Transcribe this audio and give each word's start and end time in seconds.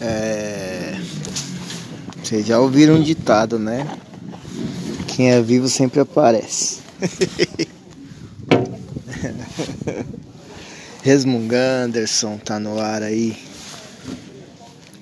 É... 0.00 1.00
Vocês 2.22 2.46
já 2.46 2.58
ouviram 2.58 2.96
um 2.96 3.02
ditado, 3.02 3.58
né? 3.58 3.86
Quem 5.06 5.30
é 5.30 5.40
vivo 5.40 5.68
sempre 5.68 6.00
aparece. 6.00 6.80
Resmunganderson 11.02 12.36
tá 12.38 12.58
no 12.58 12.80
ar 12.80 13.02
aí. 13.02 13.36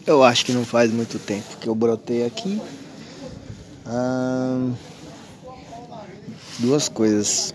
Eu 0.06 0.22
acho 0.22 0.44
que 0.44 0.52
não 0.52 0.64
faz 0.64 0.92
muito 0.92 1.18
tempo 1.18 1.56
que 1.58 1.66
eu 1.66 1.74
brotei 1.74 2.26
aqui. 2.26 2.60
Duas 6.58 6.88
coisas. 6.88 7.54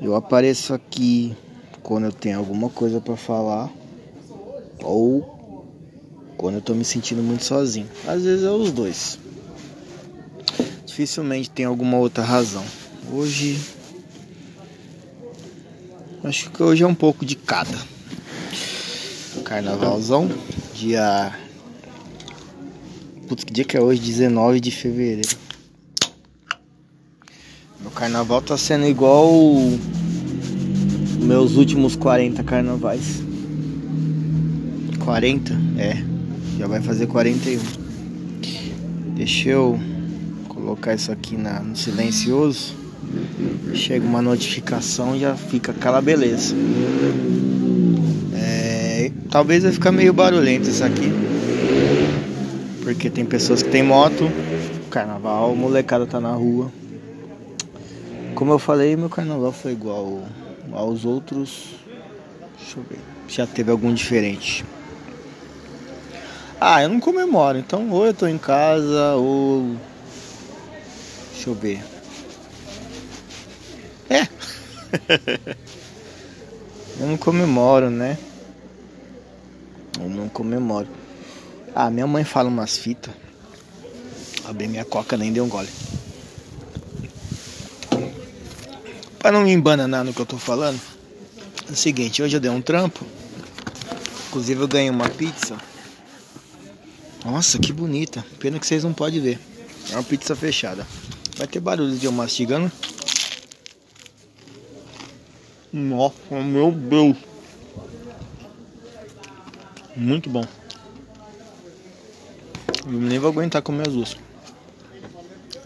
Eu 0.00 0.14
apareço 0.14 0.74
aqui 0.74 1.34
quando 1.82 2.04
eu 2.04 2.12
tenho 2.12 2.38
alguma 2.38 2.68
coisa 2.68 3.00
para 3.00 3.16
falar 3.16 3.70
ou 4.82 5.66
quando 6.36 6.56
eu 6.56 6.60
tô 6.60 6.74
me 6.74 6.84
sentindo 6.84 7.22
muito 7.22 7.44
sozinho. 7.44 7.88
Às 8.06 8.22
vezes 8.22 8.44
é 8.44 8.50
os 8.50 8.70
dois. 8.70 9.18
Dificilmente 10.86 11.50
tem 11.50 11.64
alguma 11.64 11.98
outra 11.98 12.24
razão. 12.24 12.64
Hoje 13.12 13.58
acho 16.24 16.50
que 16.50 16.62
hoje 16.62 16.82
é 16.82 16.86
um 16.86 16.94
pouco 16.94 17.24
de 17.24 17.34
cada. 17.34 17.78
Carnavalzão, 19.44 20.28
dia 20.74 21.32
Putz, 23.28 23.44
que 23.44 23.52
dia 23.52 23.64
que 23.64 23.76
é 23.76 23.80
hoje? 23.80 24.00
19 24.00 24.58
de 24.58 24.70
fevereiro. 24.70 25.36
Meu 27.78 27.90
carnaval 27.90 28.40
tá 28.40 28.56
sendo 28.56 28.86
igual 28.86 29.30
meus 31.20 31.56
últimos 31.56 31.94
40 31.94 32.42
carnavais. 32.42 33.27
40? 35.08 35.54
É. 35.78 35.96
Já 36.58 36.66
vai 36.66 36.82
fazer 36.82 37.06
41. 37.06 37.58
Deixa 39.16 39.48
eu 39.48 39.80
colocar 40.50 40.92
isso 40.92 41.10
aqui 41.10 41.34
na, 41.34 41.60
no 41.60 41.74
silencioso. 41.74 42.76
Chega 43.72 44.04
uma 44.04 44.20
notificação 44.20 45.16
e 45.16 45.20
já 45.20 45.34
fica 45.34 45.72
aquela 45.72 46.02
beleza. 46.02 46.54
É, 48.34 49.10
talvez 49.30 49.62
vai 49.62 49.72
ficar 49.72 49.92
meio 49.92 50.12
barulhento 50.12 50.68
isso 50.68 50.84
aqui. 50.84 51.10
Porque 52.82 53.08
tem 53.08 53.24
pessoas 53.24 53.62
que 53.62 53.70
tem 53.70 53.82
moto, 53.82 54.30
carnaval, 54.90 55.56
molecada 55.56 56.04
tá 56.04 56.20
na 56.20 56.32
rua. 56.32 56.70
Como 58.34 58.52
eu 58.52 58.58
falei, 58.58 58.94
meu 58.94 59.08
carnaval 59.08 59.52
foi 59.52 59.72
igual 59.72 60.22
aos 60.70 61.06
outros. 61.06 61.76
Deixa 62.58 62.78
eu 62.78 62.84
ver. 62.90 62.98
Já 63.26 63.46
teve 63.46 63.70
algum 63.70 63.94
diferente. 63.94 64.66
Ah, 66.60 66.82
eu 66.82 66.88
não 66.88 66.98
comemoro, 66.98 67.56
então 67.56 67.88
ou 67.90 68.06
eu 68.06 68.12
tô 68.12 68.26
em 68.26 68.36
casa 68.36 69.14
ou. 69.14 69.76
Deixa 71.32 71.50
eu 71.50 71.54
ver. 71.54 71.84
É. 74.10 74.22
eu 76.98 77.06
não 77.06 77.16
comemoro, 77.16 77.90
né? 77.90 78.18
Eu 80.00 80.08
não 80.08 80.28
comemoro. 80.28 80.88
Ah, 81.72 81.90
minha 81.90 82.08
mãe 82.08 82.24
fala 82.24 82.48
umas 82.48 82.76
fitas. 82.76 83.14
Abri 84.44 84.66
minha 84.66 84.84
coca, 84.84 85.16
nem 85.16 85.32
deu 85.32 85.44
um 85.44 85.48
gole. 85.48 85.68
Para 89.20 89.30
não 89.30 89.42
me 89.42 89.52
embananar 89.52 90.04
no 90.04 90.12
que 90.12 90.20
eu 90.20 90.26
tô 90.26 90.38
falando, 90.38 90.80
é 91.68 91.72
o 91.72 91.76
seguinte, 91.76 92.20
hoje 92.20 92.36
eu 92.36 92.40
dei 92.40 92.50
um 92.50 92.62
trampo. 92.62 93.04
Inclusive 94.28 94.60
eu 94.60 94.68
ganhei 94.68 94.90
uma 94.90 95.08
pizza. 95.08 95.56
Nossa, 97.30 97.58
que 97.58 97.74
bonita. 97.74 98.24
Pena 98.38 98.58
que 98.58 98.66
vocês 98.66 98.82
não 98.82 98.94
podem 98.94 99.20
ver. 99.20 99.38
É 99.90 99.94
uma 99.94 100.02
pizza 100.02 100.34
fechada. 100.34 100.86
Vai 101.36 101.46
ter 101.46 101.60
barulho 101.60 101.94
de 101.94 102.06
eu 102.06 102.10
mastigando. 102.10 102.72
Nossa, 105.70 106.14
meu 106.42 106.72
Deus. 106.72 107.18
Muito 109.94 110.30
bom. 110.30 110.44
Eu 112.86 112.92
nem 112.92 113.18
vou 113.18 113.30
aguentar 113.30 113.60
comer 113.60 113.88
as 113.88 113.92
duas. 113.92 114.16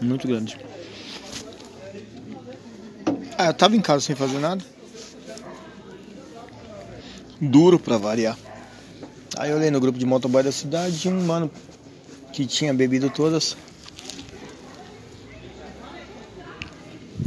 Muito 0.01 0.27
grande. 0.27 0.59
Ah, 3.37 3.45
eu 3.45 3.53
tava 3.53 3.77
em 3.77 3.81
casa 3.81 4.01
sem 4.01 4.17
fazer 4.17 4.39
nada. 4.39 4.61
Duro 7.39 7.79
pra 7.79 7.97
variar. 7.97 8.37
Aí 9.35 9.49
eu 9.49 9.57
olhei 9.57 9.71
no 9.71 9.79
grupo 9.79 9.97
de 9.97 10.05
motoboy 10.05 10.43
da 10.43 10.51
cidade 10.51 11.09
um 11.09 11.25
mano 11.25 11.49
que 12.31 12.45
tinha 12.45 12.71
bebido 12.73 13.09
todas. 13.09 13.57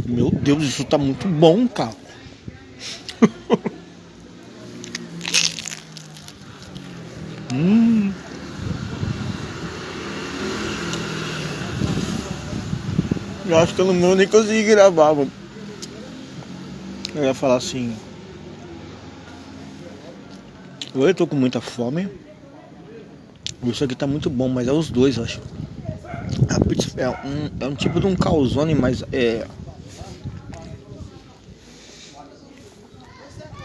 Meu 0.06 0.30
Deus, 0.30 0.62
isso 0.62 0.84
tá 0.84 0.96
muito 0.96 1.26
bom, 1.26 1.66
cara. 1.66 1.96
hum. 7.52 8.12
Eu 13.48 13.58
acho 13.58 13.74
que 13.74 13.80
eu 13.80 13.86
não 13.86 14.00
vou 14.00 14.14
nem 14.14 14.28
conseguir 14.28 14.64
gravar, 14.64 15.12
mano. 15.14 15.32
Eu 17.14 17.24
ia 17.24 17.34
falar 17.34 17.56
assim. 17.56 17.96
Eu 21.04 21.14
tô 21.14 21.26
com 21.26 21.36
muita 21.36 21.60
fome. 21.60 22.08
Isso 23.62 23.84
aqui 23.84 23.94
tá 23.94 24.06
muito 24.06 24.30
bom, 24.30 24.48
mas 24.48 24.66
é 24.66 24.72
os 24.72 24.90
dois, 24.90 25.18
eu 25.18 25.24
acho. 25.24 25.40
A 26.48 26.58
pizza 26.60 26.98
é 26.98 27.06
um, 27.08 27.50
é 27.60 27.66
um 27.66 27.74
tipo 27.74 28.00
de 28.00 28.06
um 28.06 28.16
calzone, 28.16 28.74
mas 28.74 29.04
é. 29.12 29.46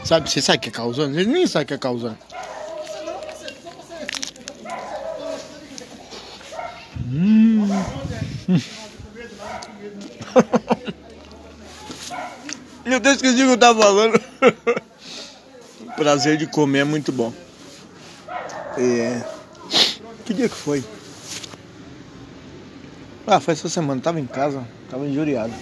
Sabe, 0.03 0.29
você 0.29 0.41
sabe 0.41 0.57
que 0.57 0.67
é 0.69 0.71
calzone? 0.71 1.13
Você 1.13 1.23
nem 1.23 1.47
sabe 1.47 1.65
que 1.65 1.73
é 1.73 1.77
calzone. 1.77 2.17
Hum. 7.13 7.67
Meu 12.85 12.99
Deus, 12.99 13.21
que 13.21 13.27
eu 13.27 13.57
tava 13.57 13.81
falando. 13.81 14.30
Prazer 16.01 16.35
de 16.35 16.47
comer 16.47 16.79
é 16.79 16.83
muito 16.83 17.11
bom. 17.11 17.31
É... 18.75 19.21
Que 20.25 20.33
dia 20.33 20.49
que 20.49 20.55
foi? 20.55 20.83
Ah, 23.27 23.39
foi 23.39 23.53
essa 23.53 23.69
semana. 23.69 24.01
Tava 24.01 24.19
em 24.19 24.25
casa, 24.25 24.67
tava 24.89 25.05
injuriado. 25.05 25.53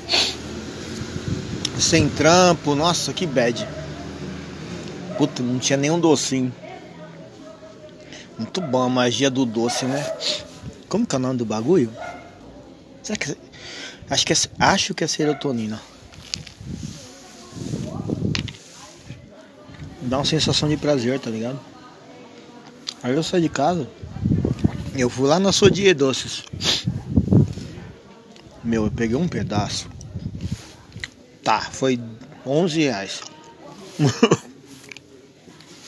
Sem 1.78 2.08
trampo, 2.08 2.74
nossa, 2.74 3.12
que 3.12 3.28
bad. 3.28 3.68
Puta, 5.18 5.44
não 5.44 5.60
tinha 5.60 5.76
nenhum 5.76 6.00
docinho. 6.00 6.54
Muito 8.38 8.62
bom 8.62 8.84
a 8.84 8.90
magia 8.90 9.30
do 9.30 9.46
doce, 9.46 9.84
né? 9.84 10.02
Como 10.88 11.06
que 11.06 11.16
é 11.16 11.18
o 11.18 11.22
nome 11.22 11.38
do 11.38 11.46
bagulho? 11.46 11.92
Será 13.04 13.18
que. 13.18 13.36
Acho 14.10 14.26
que 14.26 14.32
é, 14.32 14.36
acho 14.58 14.94
que 14.94 15.04
é 15.04 15.08
serotonina. 15.08 15.82
Dá 20.10 20.18
uma 20.18 20.26
sensação 20.26 20.68
de 20.68 20.76
prazer, 20.76 21.20
tá 21.20 21.30
ligado? 21.30 21.60
Aí 23.04 23.14
eu 23.14 23.22
saí 23.22 23.44
de 23.44 23.50
casa. 23.50 23.88
Eu 24.96 25.08
fui 25.08 25.28
lá 25.28 25.40
na 25.40 25.52
Sodier 25.52 25.96
Doces. 25.96 26.46
Meu, 28.64 28.86
eu 28.86 28.92
peguei 28.92 29.16
um 29.16 29.28
pedaço. 29.28 29.88
Tá, 31.44 31.62
foi 31.62 32.00
11 32.44 32.82
reais. 32.82 33.22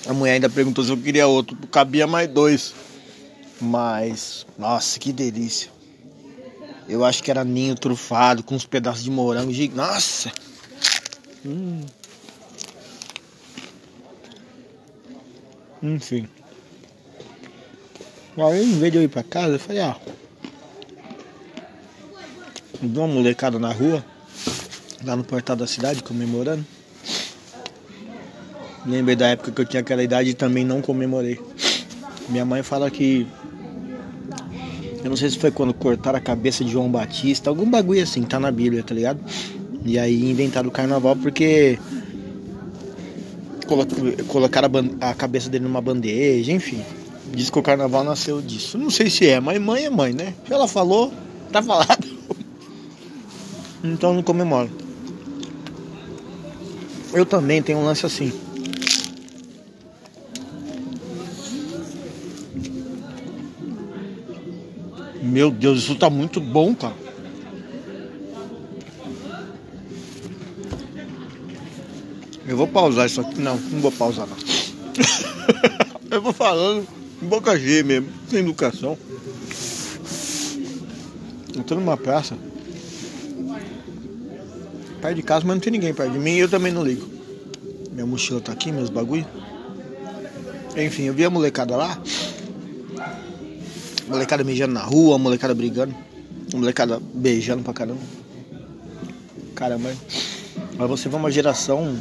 A 0.07 0.13
mulher 0.13 0.33
ainda 0.33 0.49
perguntou 0.49 0.83
se 0.83 0.91
eu 0.91 0.97
queria 0.97 1.25
outro. 1.25 1.57
Cabia 1.71 2.05
mais 2.05 2.29
dois. 2.29 2.75
Mas, 3.59 4.45
nossa, 4.55 4.99
que 4.99 5.11
delícia. 5.11 5.71
Eu 6.87 7.03
acho 7.03 7.23
que 7.23 7.31
era 7.31 7.43
ninho 7.43 7.73
trufado 7.73 8.43
com 8.43 8.53
uns 8.53 8.65
pedaços 8.65 9.03
de 9.03 9.09
morango. 9.09 9.51
Nossa! 9.75 10.31
Hum. 11.43 11.81
Enfim. 15.81 16.27
Aí, 18.37 18.63
em 18.63 18.79
vez 18.79 18.91
de 18.91 18.97
eu 18.97 19.03
ir 19.03 19.07
pra 19.07 19.23
casa, 19.23 19.55
eu 19.55 19.59
falei, 19.59 19.81
ah. 19.81 19.97
Dou 22.81 23.05
uma 23.05 23.13
molecada 23.13 23.59
na 23.59 23.71
rua, 23.71 24.03
lá 25.03 25.15
no 25.15 25.23
portal 25.23 25.55
da 25.55 25.67
cidade, 25.67 26.01
comemorando. 26.01 26.65
Lembrei 28.85 29.15
da 29.15 29.27
época 29.27 29.51
que 29.51 29.61
eu 29.61 29.65
tinha 29.65 29.81
aquela 29.81 30.03
idade 30.03 30.31
e 30.31 30.33
também 30.33 30.65
não 30.65 30.81
comemorei. 30.81 31.39
Minha 32.29 32.45
mãe 32.45 32.63
fala 32.63 32.89
que. 32.89 33.27
Eu 35.03 35.09
não 35.09 35.17
sei 35.17 35.29
se 35.29 35.37
foi 35.37 35.51
quando 35.51 35.73
cortaram 35.73 36.17
a 36.17 36.21
cabeça 36.21 36.63
de 36.63 36.71
João 36.71 36.89
Batista, 36.89 37.49
algum 37.49 37.69
bagulho 37.69 38.01
assim, 38.01 38.23
tá 38.23 38.39
na 38.39 38.51
Bíblia, 38.51 38.83
tá 38.83 38.93
ligado? 38.93 39.19
E 39.83 39.99
aí 39.99 40.29
inventaram 40.29 40.69
o 40.69 40.71
carnaval 40.71 41.15
porque 41.15 41.77
colocar 44.27 44.63
a, 44.65 45.09
a 45.09 45.13
cabeça 45.13 45.49
dele 45.49 45.65
numa 45.65 45.81
bandeja, 45.81 46.51
enfim. 46.51 46.83
Diz 47.33 47.49
que 47.49 47.59
o 47.59 47.63
carnaval 47.63 48.03
nasceu 48.03 48.41
disso. 48.41 48.77
Não 48.77 48.89
sei 48.89 49.09
se 49.09 49.27
é, 49.27 49.39
mas 49.39 49.59
mãe 49.59 49.85
é 49.85 49.89
mãe, 49.89 50.13
né? 50.13 50.33
Ela 50.49 50.67
falou, 50.67 51.11
tá 51.51 51.61
falado. 51.61 52.07
Então 53.83 54.13
não 54.13 54.21
comemoro. 54.21 54.69
Eu 57.11 57.25
também 57.25 57.63
tenho 57.63 57.79
um 57.79 57.83
lance 57.83 58.05
assim. 58.05 58.31
Meu 65.21 65.49
Deus, 65.49 65.79
isso 65.79 65.95
tá 65.95 66.11
muito 66.11 66.39
bom, 66.39 66.75
cara. 66.75 66.93
Eu 72.51 72.57
vou 72.57 72.67
pausar 72.67 73.05
isso 73.05 73.21
aqui. 73.21 73.39
Não, 73.39 73.55
não 73.55 73.79
vou 73.79 73.93
pausar 73.93 74.27
não. 74.27 74.35
Eu 76.11 76.21
vou 76.21 76.33
falando 76.33 76.85
boca 77.21 77.57
cheia 77.57 77.81
mesmo, 77.81 78.09
sem 78.29 78.39
educação. 78.39 78.97
Eu 81.55 81.63
tô 81.63 81.75
numa 81.75 81.95
praça. 81.95 82.37
Perto 85.01 85.15
de 85.15 85.23
casa, 85.23 85.45
mas 85.45 85.55
não 85.55 85.61
tem 85.61 85.71
ninguém 85.71 85.93
perto 85.93 86.11
de 86.11 86.19
mim 86.19 86.31
e 86.31 86.39
eu 86.39 86.49
também 86.49 86.73
não 86.73 86.83
ligo. 86.83 87.07
Minha 87.93 88.05
mochila 88.05 88.41
tá 88.41 88.51
aqui, 88.51 88.69
meus 88.69 88.89
bagulho. 88.89 89.25
Enfim, 90.75 91.03
eu 91.03 91.13
vi 91.13 91.23
a 91.23 91.29
molecada 91.29 91.77
lá. 91.77 91.97
Molecada 94.09 94.43
mijando 94.43 94.73
na 94.73 94.83
rua, 94.83 95.17
molecada 95.17 95.55
brigando. 95.55 95.95
Molecada 96.53 97.01
beijando 97.13 97.63
pra 97.63 97.71
caramba. 97.71 98.01
Caramba. 99.55 99.93
Mas 100.77 100.89
você 100.89 101.07
vê 101.07 101.15
uma 101.15 101.31
geração 101.31 101.97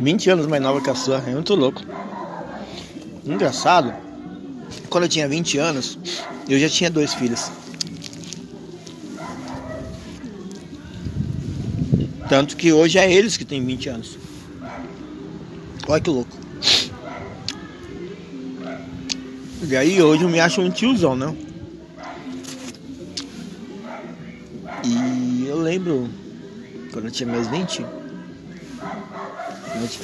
20 0.00 0.30
anos 0.30 0.46
mais 0.46 0.62
nova 0.62 0.80
que 0.80 0.90
a 0.90 0.94
sua. 0.94 1.18
É 1.18 1.32
muito 1.32 1.54
louco. 1.54 1.82
Engraçado 3.24 3.94
quando 4.88 5.04
eu 5.04 5.08
tinha 5.08 5.28
20 5.28 5.58
anos, 5.58 5.98
eu 6.48 6.58
já 6.58 6.68
tinha 6.68 6.90
dois 6.90 7.14
filhos. 7.14 7.50
Tanto 12.28 12.56
que 12.56 12.72
hoje 12.72 12.98
é 12.98 13.12
eles 13.12 13.36
que 13.36 13.44
têm 13.44 13.64
20 13.64 13.88
anos. 13.88 14.18
Olha 15.88 16.00
que 16.00 16.10
louco. 16.10 16.36
E 19.62 19.76
aí 19.76 20.00
hoje 20.00 20.22
eu 20.22 20.28
me 20.28 20.40
acho 20.40 20.60
um 20.60 20.70
tiozão, 20.70 21.16
né? 21.16 21.34
E 24.84 25.46
eu 25.46 25.58
lembro 25.58 26.08
quando 26.92 27.06
eu 27.06 27.10
tinha 27.10 27.28
meus 27.28 27.48
20. 27.48 27.84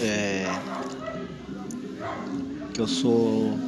É, 0.00 0.46
que 2.74 2.80
eu 2.80 2.88
sou 2.88 3.58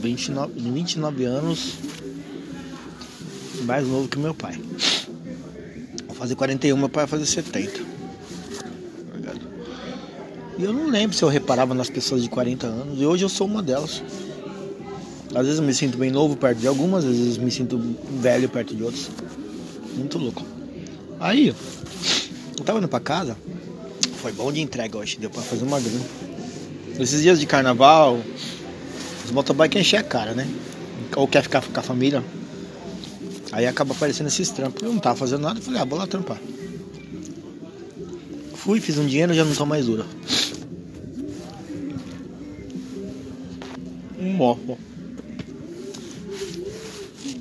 29, 0.00 0.52
29 0.56 1.24
anos 1.24 1.74
mais 3.62 3.86
novo 3.86 4.08
que 4.08 4.18
meu 4.18 4.34
pai. 4.34 4.60
Vou 6.06 6.16
fazer 6.16 6.34
41, 6.34 6.76
meu 6.76 6.88
pai 6.88 7.06
vai 7.06 7.18
fazer 7.18 7.26
70. 7.26 7.92
E 10.58 10.64
eu 10.64 10.72
não 10.72 10.88
lembro 10.90 11.16
se 11.16 11.22
eu 11.22 11.28
reparava 11.28 11.74
nas 11.74 11.88
pessoas 11.88 12.22
de 12.22 12.28
40 12.28 12.66
anos. 12.66 13.00
E 13.00 13.06
hoje 13.06 13.24
eu 13.24 13.28
sou 13.28 13.46
uma 13.46 13.62
delas. 13.62 14.02
Às 15.34 15.46
vezes 15.46 15.58
eu 15.60 15.64
me 15.64 15.72
sinto 15.72 15.96
bem 15.96 16.10
novo 16.10 16.36
perto 16.36 16.58
de 16.58 16.66
algumas, 16.66 17.04
às 17.04 17.16
vezes 17.16 17.36
eu 17.36 17.42
me 17.42 17.50
sinto 17.50 17.80
velho 18.20 18.48
perto 18.48 18.74
de 18.74 18.82
outros. 18.82 19.08
Muito 19.96 20.18
louco. 20.18 20.42
Aí, 21.18 21.54
eu 22.58 22.64
tava 22.64 22.78
indo 22.78 22.88
pra 22.88 23.00
casa. 23.00 23.36
Foi 24.22 24.30
bom 24.30 24.52
de 24.52 24.60
entrega 24.60 24.96
hoje, 24.96 25.18
deu 25.18 25.28
pra 25.28 25.42
fazer 25.42 25.64
uma 25.64 25.80
grana. 25.80 26.04
Esses 26.96 27.22
dias 27.22 27.40
de 27.40 27.44
carnaval, 27.44 28.20
os 29.24 29.32
motoboys 29.32 29.74
enchem 29.74 29.98
a 29.98 30.02
cara, 30.04 30.32
né? 30.32 30.46
Ou 31.16 31.26
quer 31.26 31.42
ficar 31.42 31.60
com 31.60 31.80
a 31.80 31.82
família. 31.82 32.22
Aí 33.50 33.66
acaba 33.66 33.92
aparecendo 33.92 34.28
esses 34.28 34.48
trampos. 34.50 34.80
Eu 34.80 34.92
não 34.92 35.00
tava 35.00 35.16
fazendo 35.16 35.42
nada, 35.42 35.60
falei, 35.60 35.80
ah, 35.80 35.84
vou 35.84 35.98
lá 35.98 36.06
trampar. 36.06 36.38
Fui, 38.54 38.80
fiz 38.80 38.96
um 38.96 39.06
dinheiro, 39.06 39.34
já 39.34 39.44
não 39.44 39.56
tô 39.56 39.66
mais 39.66 39.86
dura. 39.86 40.06
Um 44.20 44.34
morro. 44.34 44.78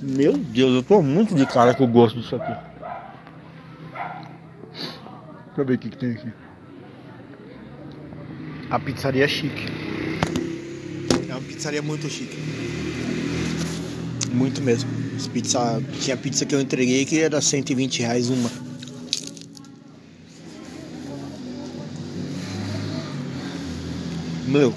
Meu 0.02 0.36
Deus, 0.36 0.74
eu 0.74 0.82
tô 0.82 1.00
muito 1.04 1.36
de 1.36 1.46
cara 1.46 1.76
com 1.76 1.84
o 1.84 1.88
gosto 1.88 2.20
disso 2.20 2.36
aqui. 2.38 2.60
Deixa 5.46 5.62
eu 5.62 5.66
ver 5.66 5.76
o 5.76 5.78
que, 5.78 5.90
que 5.92 5.98
tem 5.98 6.14
aqui. 6.14 6.34
A 8.72 8.80
pizzaria 8.80 9.26
é 9.26 9.28
chique 9.28 9.82
pizzaria 11.62 11.82
muito 11.84 12.10
chique. 12.10 12.36
Muito 14.34 14.62
mesmo. 14.62 14.90
Pizza, 15.32 15.80
tinha 16.02 16.18
pizza 16.18 16.44
que 16.44 16.56
eu 16.56 16.60
entreguei 16.60 17.06
que 17.06 17.20
era 17.20 17.40
120 17.40 18.00
reais 18.00 18.30
uma. 18.30 18.50
Meu. 24.48 24.74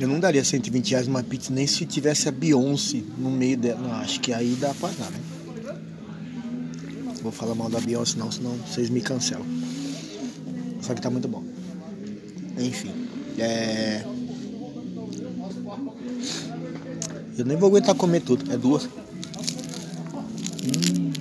Eu 0.00 0.08
não 0.08 0.18
daria 0.18 0.44
120 0.44 0.90
reais 0.90 1.06
uma 1.06 1.22
pizza 1.22 1.52
nem 1.52 1.66
se 1.66 1.86
tivesse 1.86 2.28
a 2.28 2.32
Beyoncé 2.32 3.00
no 3.16 3.30
meio 3.30 3.56
dela. 3.56 3.80
Não, 3.80 3.92
acho 3.94 4.20
que 4.20 4.32
aí 4.32 4.56
dá 4.60 4.74
pra 4.74 4.88
dar, 4.90 5.10
né? 5.12 5.20
Vou 7.22 7.30
falar 7.30 7.54
mal 7.54 7.70
da 7.70 7.78
Beyoncé 7.78 8.18
não, 8.18 8.32
senão 8.32 8.56
vocês 8.66 8.90
me 8.90 9.00
cancelam. 9.00 9.57
Só 10.88 10.94
que 10.94 11.02
tá 11.02 11.10
muito 11.10 11.28
bom. 11.28 11.44
Enfim. 12.56 12.90
É... 13.38 14.02
Eu 17.36 17.44
nem 17.44 17.58
vou 17.58 17.68
aguentar 17.68 17.94
comer 17.94 18.22
tudo, 18.22 18.50
é 18.50 18.56
duas. 18.56 18.88
Hum. 20.64 21.12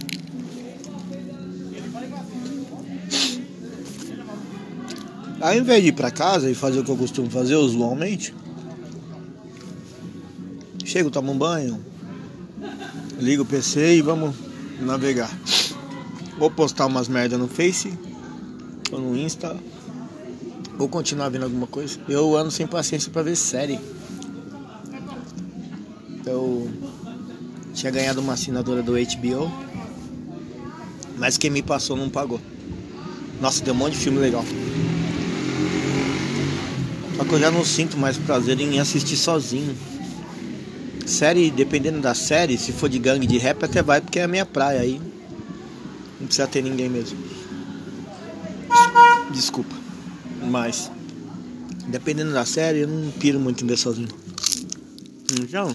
Ao 5.41 5.53
invés 5.53 5.83
de 5.83 5.89
ir 5.89 5.91
pra 5.91 6.11
casa 6.11 6.49
e 6.49 6.55
fazer 6.55 6.79
o 6.79 6.85
que 6.85 6.89
eu 6.89 6.95
costumo 6.95 7.29
fazer 7.29 7.57
usualmente, 7.57 8.33
chego, 10.85 11.11
tomo 11.11 11.33
um 11.33 11.37
banho, 11.37 11.83
ligo 13.19 13.43
o 13.43 13.45
PC 13.45 13.97
e 13.97 14.01
vamos 14.01 14.33
navegar. 14.79 15.29
Vou 16.39 16.49
postar 16.49 16.85
umas 16.85 17.09
merda 17.09 17.37
no 17.37 17.49
Face 17.49 18.06
ou 18.97 19.03
no 19.03 19.17
Insta 19.17 19.55
ou 20.77 20.89
continuar 20.89 21.29
vendo 21.29 21.43
alguma 21.43 21.67
coisa. 21.67 21.99
Eu 22.09 22.35
ando 22.35 22.51
sem 22.51 22.67
paciência 22.67 23.11
para 23.11 23.23
ver 23.23 23.35
série. 23.35 23.79
Eu 26.25 26.69
tinha 27.73 27.91
ganhado 27.91 28.19
uma 28.19 28.33
assinatura 28.33 28.81
do 28.83 28.93
HBO, 28.93 29.51
mas 31.17 31.37
quem 31.37 31.49
me 31.49 31.61
passou 31.61 31.95
não 31.95 32.09
pagou. 32.09 32.41
Nossa, 33.39 33.63
tem 33.63 33.73
um 33.73 33.77
monte 33.77 33.93
de 33.93 33.99
filme 33.99 34.19
legal. 34.19 34.43
Só 37.15 37.23
que 37.23 37.33
eu 37.33 37.39
já 37.39 37.49
não 37.49 37.63
sinto 37.63 37.97
mais 37.97 38.17
prazer 38.17 38.59
em 38.59 38.79
assistir 38.79 39.15
sozinho. 39.15 39.75
Série, 41.05 41.49
dependendo 41.49 42.01
da 42.01 42.13
série, 42.13 42.57
se 42.57 42.73
for 42.73 42.89
de 42.89 42.99
gangue 42.99 43.25
de 43.25 43.37
rap, 43.37 43.63
até 43.63 43.81
vai 43.81 44.01
porque 44.01 44.19
é 44.19 44.23
a 44.23 44.27
minha 44.27 44.45
praia 44.45 44.81
aí. 44.81 44.99
Não 46.19 46.27
precisa 46.27 46.47
ter 46.47 46.61
ninguém 46.61 46.89
mesmo. 46.89 47.36
Desculpa. 49.37 49.75
Mas, 50.49 50.91
dependendo 51.89 52.33
da 52.33 52.43
série, 52.43 52.79
eu 52.79 52.87
não 52.87 53.11
piro 53.11 53.39
muito 53.39 53.63
em 53.63 53.67
ver 53.67 53.77
sozinho. 53.77 54.07
Então. 55.39 55.71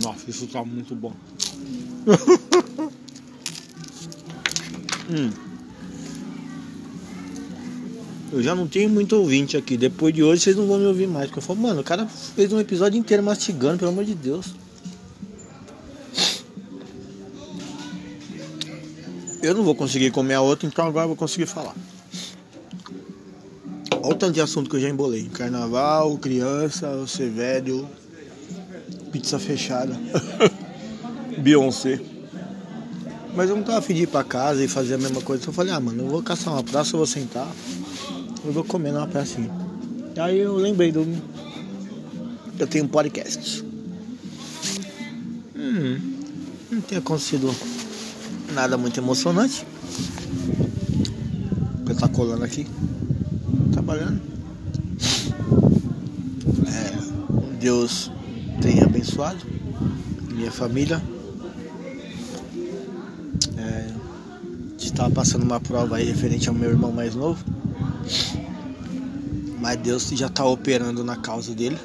Nossa, 0.00 0.30
isso 0.30 0.46
tá 0.46 0.64
muito 0.64 0.94
bom. 0.94 1.12
hum. 5.10 5.32
Eu 8.32 8.40
já 8.40 8.54
não 8.54 8.68
tenho 8.68 8.88
muito 8.88 9.16
ouvinte 9.16 9.56
aqui. 9.56 9.76
Depois 9.76 10.14
de 10.14 10.22
hoje 10.22 10.42
vocês 10.42 10.54
não 10.54 10.68
vão 10.68 10.78
me 10.78 10.86
ouvir 10.86 11.08
mais. 11.08 11.26
Porque 11.26 11.40
eu 11.40 11.42
falo, 11.42 11.58
mano, 11.58 11.80
o 11.80 11.84
cara 11.84 12.06
fez 12.06 12.52
um 12.52 12.60
episódio 12.60 12.96
inteiro 12.96 13.20
mastigando, 13.24 13.78
pelo 13.78 13.90
amor 13.90 14.04
de 14.04 14.14
Deus. 14.14 14.54
Eu 19.46 19.54
não 19.54 19.62
vou 19.62 19.76
conseguir 19.76 20.10
comer 20.10 20.34
a 20.34 20.40
outra, 20.40 20.66
então 20.66 20.84
agora 20.84 21.04
eu 21.04 21.10
vou 21.10 21.16
conseguir 21.16 21.46
falar. 21.46 21.72
Olha 23.92 24.12
o 24.12 24.14
tanto 24.16 24.32
de 24.32 24.40
assunto 24.40 24.68
que 24.68 24.74
eu 24.74 24.80
já 24.80 24.88
embolei. 24.88 25.28
Carnaval, 25.28 26.18
criança, 26.18 26.96
você 26.96 27.28
velho, 27.28 27.88
pizza 29.12 29.38
fechada, 29.38 29.96
Beyoncé. 31.38 32.00
Mas 33.36 33.48
eu 33.48 33.54
não 33.54 33.62
tava 33.62 33.78
afim 33.78 33.94
de 33.94 34.04
pra 34.04 34.24
casa 34.24 34.64
e 34.64 34.66
fazer 34.66 34.94
a 34.94 34.98
mesma 34.98 35.22
coisa. 35.22 35.46
Eu 35.46 35.52
falei, 35.52 35.72
ah 35.72 35.78
mano, 35.78 36.02
eu 36.02 36.08
vou 36.08 36.22
caçar 36.24 36.52
uma 36.52 36.64
praça, 36.64 36.94
eu 36.94 36.98
vou 36.98 37.06
sentar, 37.06 37.48
eu 38.44 38.50
vou 38.50 38.64
comer 38.64 38.90
numa 38.90 39.06
pracinha. 39.06 39.50
Aí 40.18 40.40
eu 40.40 40.56
lembrei 40.56 40.90
do. 40.90 41.06
Eu 42.58 42.66
tenho 42.66 42.86
um 42.86 42.88
podcast. 42.88 43.64
Hum, 45.54 46.00
não 46.68 46.80
tem 46.80 46.98
acontecido 46.98 47.54
Nada 48.56 48.78
muito 48.78 48.98
emocionante. 48.98 49.66
Eu 51.86 51.94
tá 51.94 52.08
colando 52.08 52.42
aqui. 52.42 52.66
Trabalhando. 53.70 54.18
É, 56.66 57.58
Deus 57.60 58.10
tenha 58.62 58.86
abençoado 58.86 59.36
minha 60.32 60.50
família. 60.50 61.02
É, 63.58 63.90
estava 64.78 65.10
passando 65.10 65.42
uma 65.42 65.60
prova 65.60 65.98
aí 65.98 66.06
referente 66.06 66.48
ao 66.48 66.54
meu 66.54 66.70
irmão 66.70 66.90
mais 66.90 67.14
novo. 67.14 67.44
Mas 69.60 69.76
Deus 69.80 70.08
já 70.14 70.28
está 70.28 70.46
operando 70.46 71.04
na 71.04 71.16
causa 71.16 71.54
dele. 71.54 71.76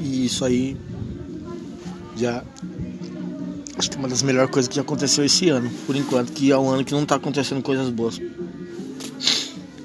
E 0.00 0.26
isso 0.26 0.44
aí 0.44 0.76
já 2.14 2.44
acho 3.76 3.90
que 3.90 3.96
é 3.96 3.98
uma 3.98 4.08
das 4.08 4.22
melhores 4.22 4.50
coisas 4.50 4.68
que 4.68 4.76
já 4.76 4.82
aconteceu 4.82 5.24
esse 5.24 5.48
ano, 5.48 5.70
por 5.86 5.96
enquanto, 5.96 6.32
que 6.32 6.50
é 6.50 6.58
um 6.58 6.70
ano 6.70 6.84
que 6.84 6.92
não 6.92 7.02
está 7.02 7.16
acontecendo 7.16 7.62
coisas 7.62 7.90
boas. 7.90 8.20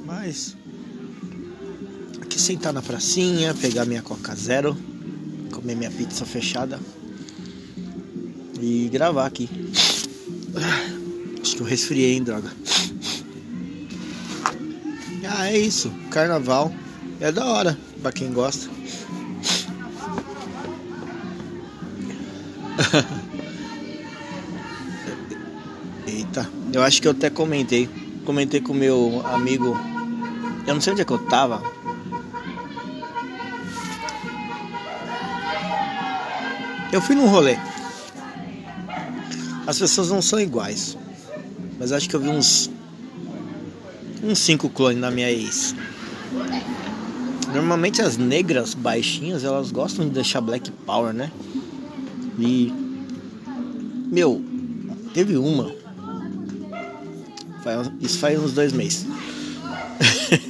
Mas 0.06 0.56
aqui 2.22 2.40
sentar 2.40 2.74
na 2.74 2.82
pracinha, 2.82 3.54
pegar 3.54 3.86
minha 3.86 4.02
Coca 4.02 4.36
Zero, 4.36 4.78
comer 5.52 5.76
minha 5.76 5.92
pizza 5.92 6.26
fechada 6.26 6.80
e 8.62 8.90
gravar 8.90 9.26
aqui. 9.26 9.50
Acho 11.42 11.56
que 11.56 11.62
eu 11.62 11.66
resfriei, 11.66 12.14
hein, 12.14 12.24
droga. 12.24 12.52
Ah, 15.32 15.50
é 15.50 15.58
isso. 15.58 15.92
Carnaval 16.10 16.74
é 17.20 17.32
da 17.32 17.46
hora 17.46 17.78
pra 18.02 18.12
quem 18.12 18.34
gosta. 18.34 18.68
Eita, 26.20 26.50
eu 26.74 26.84
acho 26.84 27.02
que 27.02 27.08
eu 27.08 27.14
até 27.14 27.30
comentei. 27.30 27.90
Comentei 28.26 28.60
com 28.60 28.74
meu 28.74 29.26
amigo. 29.26 29.80
Eu 30.68 30.74
não 30.74 30.82
sei 30.82 30.92
onde 30.92 31.02
é 31.02 31.06
que 31.06 31.14
eu 31.14 31.18
tava. 31.18 31.64
Eu 36.92 37.00
fui 37.00 37.16
num 37.16 37.28
rolê. 37.28 37.56
As 39.66 39.80
pessoas 39.80 40.10
não 40.10 40.22
são 40.22 40.42
iguais. 40.42 40.98
Mas 41.80 41.94
acho 41.94 42.10
que 42.10 42.18
eu 42.18 42.20
vi 42.20 42.28
uns 42.28 42.70
uns 44.22 44.40
cinco 44.40 44.68
clones 44.68 45.00
na 45.00 45.10
minha 45.10 45.32
ex. 45.32 45.74
Normalmente 47.54 48.02
as 48.02 48.18
negras 48.18 48.74
baixinhas, 48.74 49.46
elas 49.46 49.72
gostam 49.72 50.06
de 50.06 50.12
deixar 50.12 50.42
black 50.42 50.70
power, 50.86 51.14
né? 51.14 51.32
E 52.38 52.74
meu, 54.12 54.44
teve 55.14 55.38
uma. 55.38 55.79
Isso 58.02 58.20
faz 58.20 58.40
uns 58.40 58.54
dois 58.54 58.72
meses. 58.74 59.06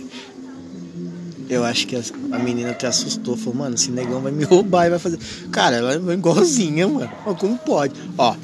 Eu 1.50 1.64
acho 1.64 1.88
que 1.88 1.96
a 1.96 2.38
menina 2.38 2.70
até 2.70 2.86
assustou, 2.86 3.36
falou, 3.36 3.56
mano, 3.56 3.74
esse 3.74 3.90
negão 3.90 4.22
vai 4.22 4.32
me 4.32 4.44
roubar 4.44 4.86
e 4.86 4.92
vai 4.92 5.00
fazer. 5.00 5.18
Cara, 5.52 5.78
ela 5.78 5.94
é 5.94 6.14
igualzinha, 6.14 6.88
mano. 6.88 7.10
Como 7.40 7.58
pode? 7.58 7.96
Ó, 8.16 8.36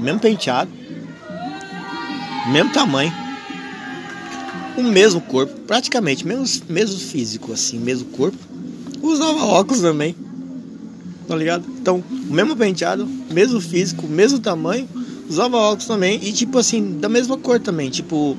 mesmo 0.00 0.18
penteado, 0.18 0.68
mesmo 2.52 2.72
tamanho, 2.72 3.12
o 4.76 4.82
mesmo 4.82 5.20
corpo, 5.20 5.52
praticamente, 5.60 6.26
mesmo, 6.26 6.44
mesmo 6.68 6.98
físico, 6.98 7.52
assim, 7.52 7.78
mesmo 7.78 8.08
corpo. 8.10 8.38
Usava 9.00 9.44
óculos 9.44 9.80
também. 9.80 10.16
Tá 11.28 11.36
ligado? 11.36 11.64
Então, 11.80 12.02
mesmo 12.10 12.56
penteado, 12.56 13.06
mesmo 13.30 13.60
físico, 13.60 14.08
mesmo 14.08 14.40
tamanho, 14.40 14.88
usava 15.30 15.56
óculos 15.56 15.86
também. 15.86 16.18
E 16.22 16.32
tipo 16.32 16.58
assim, 16.58 16.98
da 16.98 17.08
mesma 17.08 17.38
cor 17.38 17.60
também, 17.60 17.88
tipo 17.88 18.36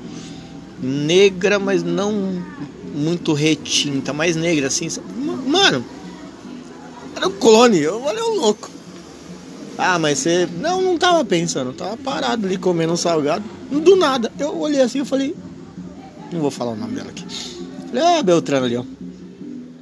negra, 0.80 1.58
mas 1.58 1.82
não 1.82 2.42
muito 2.94 3.32
retinta, 3.32 4.12
mais 4.12 4.36
negra 4.36 4.66
assim. 4.66 4.88
Mano, 5.46 5.84
era 7.16 7.26
um 7.26 7.32
clone, 7.32 7.78
eu 7.78 8.02
olhei 8.02 8.22
o 8.22 8.34
louco. 8.36 8.70
Ah, 9.78 9.98
mas 9.98 10.18
você. 10.18 10.46
Não, 10.60 10.82
não 10.82 10.98
tava 10.98 11.24
pensando, 11.24 11.72
tava 11.72 11.96
parado 11.96 12.46
ali 12.46 12.58
comendo 12.58 12.92
um 12.92 12.96
salgado. 12.96 13.44
Do 13.70 13.96
nada, 13.96 14.30
eu 14.38 14.58
olhei 14.58 14.82
assim 14.82 15.00
e 15.00 15.04
falei, 15.04 15.34
não 16.30 16.40
vou 16.40 16.50
falar 16.50 16.72
o 16.72 16.76
nome 16.76 16.94
dela 16.94 17.08
aqui. 17.08 17.24
Falei, 17.88 18.04
ah, 18.04 18.22
Beltrano 18.22 18.66
ali, 18.66 18.76
ó. 18.76 18.84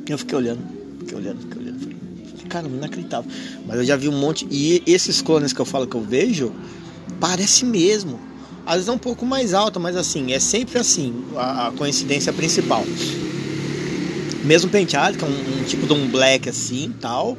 Eu 0.09 0.19
fiquei 0.19 0.39
olhando, 0.39 0.61
fiquei 1.01 1.17
olhando, 1.19 1.41
fiquei 1.41 1.61
olhando. 1.61 1.81
Falei, 1.81 2.47
caramba, 2.49 2.77
inacreditável. 2.77 3.31
Mas 3.67 3.79
eu 3.79 3.85
já 3.85 3.97
vi 3.97 4.09
um 4.09 4.19
monte. 4.19 4.47
E 4.51 4.83
esses 4.87 5.21
clones 5.21 5.53
que 5.53 5.61
eu 5.61 5.65
falo 5.65 5.87
que 5.87 5.97
eu 5.97 6.03
vejo, 6.03 6.53
parece 7.19 7.65
mesmo. 7.65 8.21
Às 8.67 8.75
vezes 8.77 8.89
é 8.89 8.93
um 8.93 8.99
pouco 8.99 9.25
mais 9.27 9.55
alta, 9.55 9.81
mas 9.81 9.97
assim, 9.97 10.33
é 10.33 10.39
sempre 10.39 10.79
assim, 10.79 11.25
a, 11.37 11.69
a 11.69 11.73
coincidência 11.73 12.33
principal. 12.33 12.85
Mesmo 14.45 14.71
penteado, 14.71 15.19
que 15.19 15.25
é 15.25 15.27
um, 15.27 15.61
um, 15.61 15.65
tipo 15.65 15.87
de 15.87 15.93
um 15.93 16.09
black 16.09 16.49
assim 16.49 16.95
tal. 17.01 17.37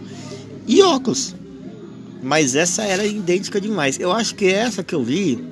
E 0.67 0.81
óculos. 0.81 1.35
Mas 2.21 2.55
essa 2.55 2.83
era 2.83 3.05
idêntica 3.05 3.59
demais. 3.59 3.99
Eu 3.99 4.11
acho 4.11 4.35
que 4.35 4.45
essa 4.45 4.83
que 4.83 4.93
eu 4.93 5.03
vi 5.03 5.43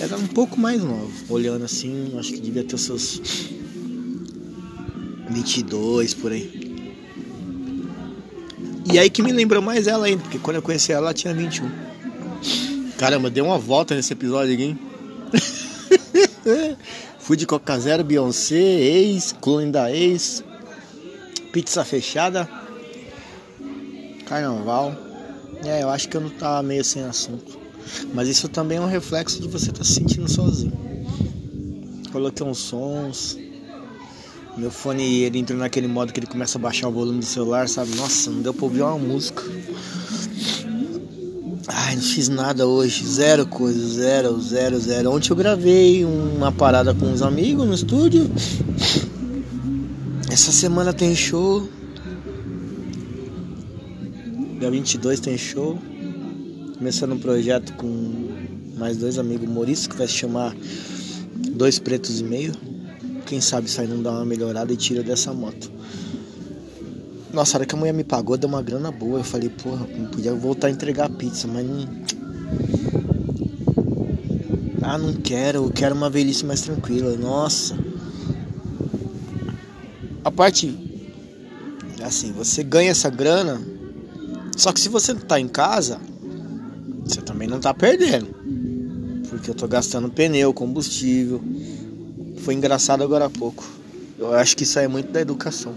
era 0.00 0.16
um 0.16 0.26
pouco 0.26 0.58
mais 0.58 0.82
nova. 0.82 1.10
Olhando 1.28 1.64
assim, 1.64 2.12
acho 2.18 2.32
que 2.32 2.40
devia 2.40 2.64
ter 2.64 2.78
seus 2.78 3.20
22 5.30 6.14
por 6.14 6.32
aí. 6.32 6.68
E 8.90 8.98
aí 8.98 9.10
que 9.10 9.22
me 9.22 9.32
lembrou 9.32 9.62
mais 9.62 9.86
ela 9.86 10.06
ainda, 10.06 10.22
porque 10.22 10.38
quando 10.38 10.56
eu 10.56 10.62
conheci 10.62 10.92
ela, 10.92 11.08
ela 11.08 11.14
tinha 11.14 11.34
21. 11.34 11.68
Caramba, 12.98 13.30
deu 13.30 13.44
uma 13.44 13.58
volta 13.58 13.94
nesse 13.94 14.12
episódio 14.12 14.52
aqui, 14.54 14.64
hein? 14.64 14.78
Fui 17.20 17.36
de 17.36 17.46
Coca 17.46 17.78
Zero, 17.78 18.02
Beyoncé, 18.02 18.56
ex, 18.56 19.32
clone 19.40 19.70
da 19.70 19.92
ex, 19.92 20.42
pizza 21.52 21.84
fechada, 21.84 22.50
carnaval. 24.26 24.96
É, 25.64 25.84
eu 25.84 25.90
acho 25.90 26.08
que 26.08 26.16
eu 26.16 26.20
não 26.20 26.30
tava 26.30 26.60
meio 26.64 26.84
sem 26.84 27.04
assunto. 27.04 27.56
Mas 28.12 28.26
isso 28.26 28.48
também 28.48 28.78
é 28.78 28.80
um 28.80 28.88
reflexo 28.88 29.40
de 29.40 29.46
você 29.46 29.66
estar 29.66 29.78
tá 29.78 29.84
se 29.84 29.94
sentindo 29.94 30.28
sozinho. 30.28 30.72
Coloquei 32.10 32.44
uns 32.44 32.58
sons. 32.58 33.38
Meu 34.56 34.72
fone 34.72 35.22
ele 35.22 35.38
entrou 35.38 35.56
naquele 35.56 35.86
modo 35.86 36.12
que 36.12 36.18
ele 36.18 36.26
começa 36.26 36.58
a 36.58 36.60
baixar 36.60 36.88
o 36.88 36.92
volume 36.92 37.20
do 37.20 37.24
celular, 37.24 37.68
sabe? 37.68 37.94
Nossa, 37.94 38.28
não 38.28 38.42
deu 38.42 38.52
pra 38.52 38.64
ouvir 38.64 38.82
uma 38.82 38.98
música. 38.98 39.40
Ai, 41.88 41.96
não 41.96 42.02
fiz 42.02 42.28
nada 42.28 42.66
hoje, 42.66 43.02
zero 43.06 43.46
coisa, 43.46 43.80
zero, 43.88 44.38
zero, 44.42 44.78
zero. 44.78 45.10
Ontem 45.10 45.30
eu 45.30 45.36
gravei 45.36 46.04
uma 46.04 46.52
parada 46.52 46.92
com 46.92 47.06
uns 47.06 47.22
amigos 47.22 47.66
no 47.66 47.72
estúdio. 47.72 48.30
Essa 50.30 50.52
semana 50.52 50.92
tem 50.92 51.16
show. 51.16 51.66
Dia 54.60 54.70
22 54.70 55.18
tem 55.18 55.38
show 55.38 55.78
começando 56.76 57.12
um 57.12 57.18
projeto 57.18 57.72
com 57.72 58.34
mais 58.76 58.98
dois 58.98 59.16
amigos 59.16 59.48
humoristas 59.48 59.86
que 59.86 59.96
vai 59.96 60.06
se 60.06 60.12
chamar 60.12 60.54
Dois 61.52 61.78
Pretos 61.78 62.20
e 62.20 62.22
Meio. 62.22 62.52
Quem 63.24 63.40
sabe 63.40 63.70
sai 63.70 63.86
não 63.86 64.02
dá 64.02 64.10
uma 64.10 64.26
melhorada 64.26 64.70
e 64.70 64.76
tira 64.76 65.02
dessa 65.02 65.32
moto. 65.32 65.72
Nossa, 67.32 67.56
a 67.56 67.58
hora 67.58 67.66
que 67.66 67.74
a 67.74 67.78
mulher 67.78 67.92
me 67.92 68.04
pagou, 68.04 68.36
deu 68.36 68.48
uma 68.48 68.62
grana 68.62 68.90
boa. 68.90 69.20
Eu 69.20 69.24
falei, 69.24 69.48
porra, 69.48 69.84
podia 70.10 70.34
voltar 70.34 70.68
a 70.68 70.70
entregar 70.70 71.06
a 71.06 71.10
pizza, 71.10 71.46
mas 71.46 71.66
não. 71.66 71.88
Ah, 74.80 74.96
não 74.96 75.12
quero, 75.14 75.64
eu 75.64 75.70
quero 75.70 75.94
uma 75.94 76.08
velhice 76.08 76.44
mais 76.46 76.62
tranquila. 76.62 77.14
Nossa. 77.16 77.76
A 80.24 80.30
parte. 80.30 80.86
Assim, 82.02 82.32
você 82.32 82.62
ganha 82.62 82.90
essa 82.90 83.10
grana. 83.10 83.60
Só 84.56 84.72
que 84.72 84.80
se 84.80 84.88
você 84.88 85.12
não 85.12 85.20
tá 85.20 85.38
em 85.38 85.48
casa, 85.48 86.00
você 87.04 87.20
também 87.20 87.46
não 87.46 87.60
tá 87.60 87.74
perdendo. 87.74 88.34
Porque 89.28 89.50
eu 89.50 89.54
tô 89.54 89.68
gastando 89.68 90.08
pneu, 90.08 90.54
combustível. 90.54 91.42
Foi 92.38 92.54
engraçado 92.54 93.04
agora 93.04 93.26
há 93.26 93.30
pouco. 93.30 93.62
Eu 94.18 94.32
acho 94.34 94.56
que 94.56 94.62
isso 94.64 94.78
aí 94.78 94.86
é 94.86 94.88
muito 94.88 95.12
da 95.12 95.20
educação. 95.20 95.74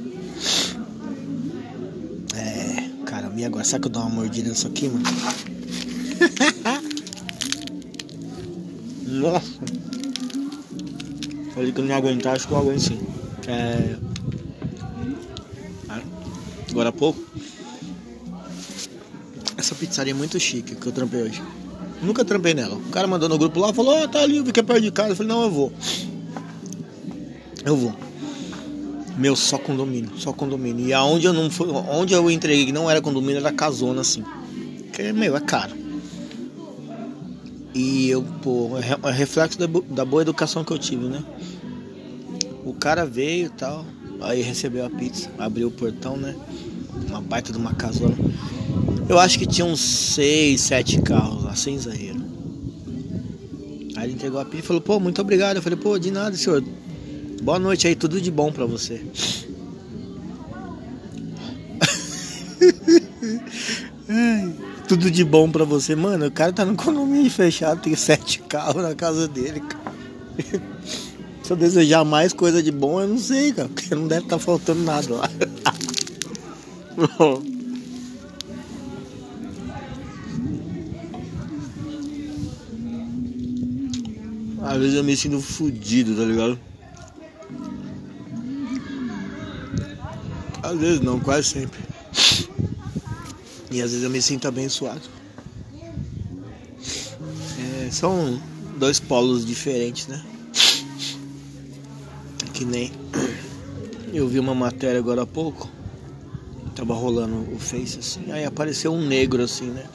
É, 3.41 3.45
minha 3.45 3.47
agora, 3.47 3.65
será 3.65 3.79
que 3.79 3.87
eu 3.87 3.91
dou 3.91 4.03
uma 4.03 4.11
mordida 4.11 4.49
nisso 4.49 4.67
aqui, 4.67 4.87
mano? 4.87 5.03
Nossa. 9.07 9.59
Falei 11.55 11.71
que 11.71 11.79
eu 11.79 11.83
não 11.83 11.89
ia 11.89 11.97
aguentar, 11.97 12.35
acho 12.35 12.47
que 12.47 12.53
eu 12.53 12.57
aguento 12.57 12.79
sim. 12.79 12.99
É... 13.47 13.97
Agora 16.69 16.89
há 16.89 16.91
pouco 16.91 17.19
essa 19.57 19.75
pizzaria 19.75 20.11
é 20.11 20.13
muito 20.13 20.39
chique 20.39 20.75
que 20.75 20.87
eu 20.87 20.91
trampei 20.91 21.23
hoje. 21.23 21.41
Nunca 22.01 22.25
trampei 22.25 22.53
nela. 22.53 22.75
O 22.75 22.89
cara 22.89 23.07
mandou 23.07 23.29
no 23.29 23.37
grupo 23.37 23.59
lá, 23.59 23.73
falou, 23.73 24.03
oh, 24.03 24.07
tá 24.07 24.21
ali, 24.21 24.43
fica 24.43 24.63
perto 24.63 24.81
de 24.81 24.91
casa. 24.91 25.09
Eu 25.09 25.15
falei, 25.15 25.31
não, 25.31 25.43
eu 25.43 25.51
vou. 25.51 25.73
Eu 27.63 27.75
vou. 27.75 27.95
Meu, 29.21 29.35
só 29.35 29.59
condomínio, 29.59 30.09
só 30.17 30.33
condomínio. 30.33 30.87
E 30.87 30.93
aonde 30.93 31.27
eu 31.27 31.33
não 31.33 31.47
fui, 31.47 31.67
onde 31.69 32.11
eu 32.11 32.31
entreguei 32.31 32.65
que 32.65 32.71
não 32.71 32.89
era 32.89 32.99
condomínio, 32.99 33.37
era 33.37 33.51
casona 33.51 34.01
assim. 34.01 34.23
Que, 34.91 35.13
meu, 35.13 35.37
é 35.37 35.39
caro. 35.39 35.75
E 37.71 38.09
eu, 38.09 38.23
pô, 38.41 38.71
é 38.79 39.11
reflexo 39.11 39.59
da, 39.59 40.03
boa 40.03 40.23
educação 40.23 40.63
que 40.63 40.73
eu 40.73 40.79
tive, 40.79 41.05
né? 41.05 41.23
O 42.65 42.73
cara 42.73 43.05
veio 43.05 43.45
e 43.45 43.49
tal, 43.49 43.85
aí 44.21 44.41
recebeu 44.41 44.87
a 44.87 44.89
pizza, 44.89 45.29
abriu 45.37 45.67
o 45.67 45.71
portão, 45.71 46.17
né? 46.17 46.35
Uma 47.07 47.21
baita 47.21 47.51
de 47.51 47.59
uma 47.59 47.75
casona. 47.75 48.17
Eu 49.07 49.19
acho 49.19 49.37
que 49.37 49.45
tinha 49.45 49.65
uns 49.65 49.81
seis, 49.81 50.61
sete 50.61 50.99
carros 50.99 51.43
lá, 51.43 51.55
sem 51.55 51.75
exagero. 51.75 52.21
Aí 53.95 54.05
ele 54.05 54.13
entregou 54.13 54.39
a 54.39 54.45
pizza 54.45 54.63
e 54.63 54.67
falou, 54.67 54.81
pô, 54.81 54.99
muito 54.99 55.21
obrigado. 55.21 55.57
Eu 55.57 55.61
falei, 55.61 55.77
pô, 55.77 55.99
de 55.99 56.09
nada, 56.09 56.35
senhor. 56.35 56.63
Boa 57.41 57.57
noite 57.57 57.87
aí, 57.87 57.95
tudo 57.95 58.21
de 58.21 58.29
bom 58.29 58.51
pra 58.51 58.67
você. 58.67 59.03
tudo 64.87 65.09
de 65.09 65.23
bom 65.23 65.49
pra 65.49 65.65
você. 65.65 65.95
Mano, 65.95 66.27
o 66.27 66.31
cara 66.31 66.53
tá 66.53 66.63
no 66.63 66.75
condomínio 66.75 67.31
fechado, 67.31 67.81
tem 67.81 67.95
sete 67.95 68.39
carros 68.43 68.83
na 68.83 68.93
casa 68.93 69.27
dele, 69.27 69.59
cara. 69.59 69.95
Se 71.41 71.51
eu 71.51 71.57
desejar 71.57 72.05
mais 72.05 72.31
coisa 72.31 72.61
de 72.61 72.71
bom, 72.71 73.01
eu 73.01 73.07
não 73.07 73.17
sei, 73.17 73.51
cara. 73.51 73.67
Porque 73.69 73.95
não 73.95 74.07
deve 74.07 74.25
estar 74.25 74.37
tá 74.37 74.43
faltando 74.43 74.83
nada 74.83 75.15
lá. 75.15 75.27
Às 84.61 84.77
vezes 84.77 84.93
eu 84.95 85.03
me 85.03 85.17
sinto 85.17 85.41
fudido, 85.41 86.15
tá 86.15 86.23
ligado? 86.23 86.70
Às 90.71 90.79
vezes 90.79 91.01
não, 91.01 91.19
quase 91.19 91.49
sempre. 91.49 91.79
E 93.69 93.81
às 93.81 93.91
vezes 93.91 94.03
eu 94.03 94.09
me 94.09 94.21
sinto 94.21 94.47
abençoado. 94.47 95.01
É, 97.59 97.91
são 97.91 98.41
dois 98.79 98.97
polos 98.97 99.45
diferentes, 99.45 100.07
né? 100.07 100.23
Que 102.53 102.63
nem 102.63 102.89
eu 104.13 104.29
vi 104.29 104.39
uma 104.39 104.55
matéria 104.55 104.97
agora 104.97 105.23
há 105.23 105.27
pouco. 105.27 105.69
Tava 106.73 106.93
rolando 106.93 107.53
o 107.53 107.59
Face 107.59 107.99
assim. 107.99 108.31
Aí 108.31 108.45
apareceu 108.45 108.93
um 108.93 109.05
negro 109.05 109.43
assim, 109.43 109.71
né? 109.71 109.85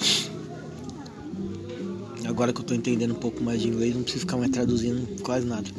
Agora 2.28 2.52
que 2.52 2.61
eu 2.61 2.64
tô 2.64 2.75
entendendo 2.75 3.12
um 3.12 3.18
pouco 3.18 3.42
mais 3.42 3.62
de 3.62 3.68
inglês, 3.68 3.95
não 3.95 4.02
preciso 4.02 4.26
ficar 4.26 4.37
mais 4.37 4.50
traduzindo 4.50 5.23
quase 5.23 5.47
nada. 5.47 5.71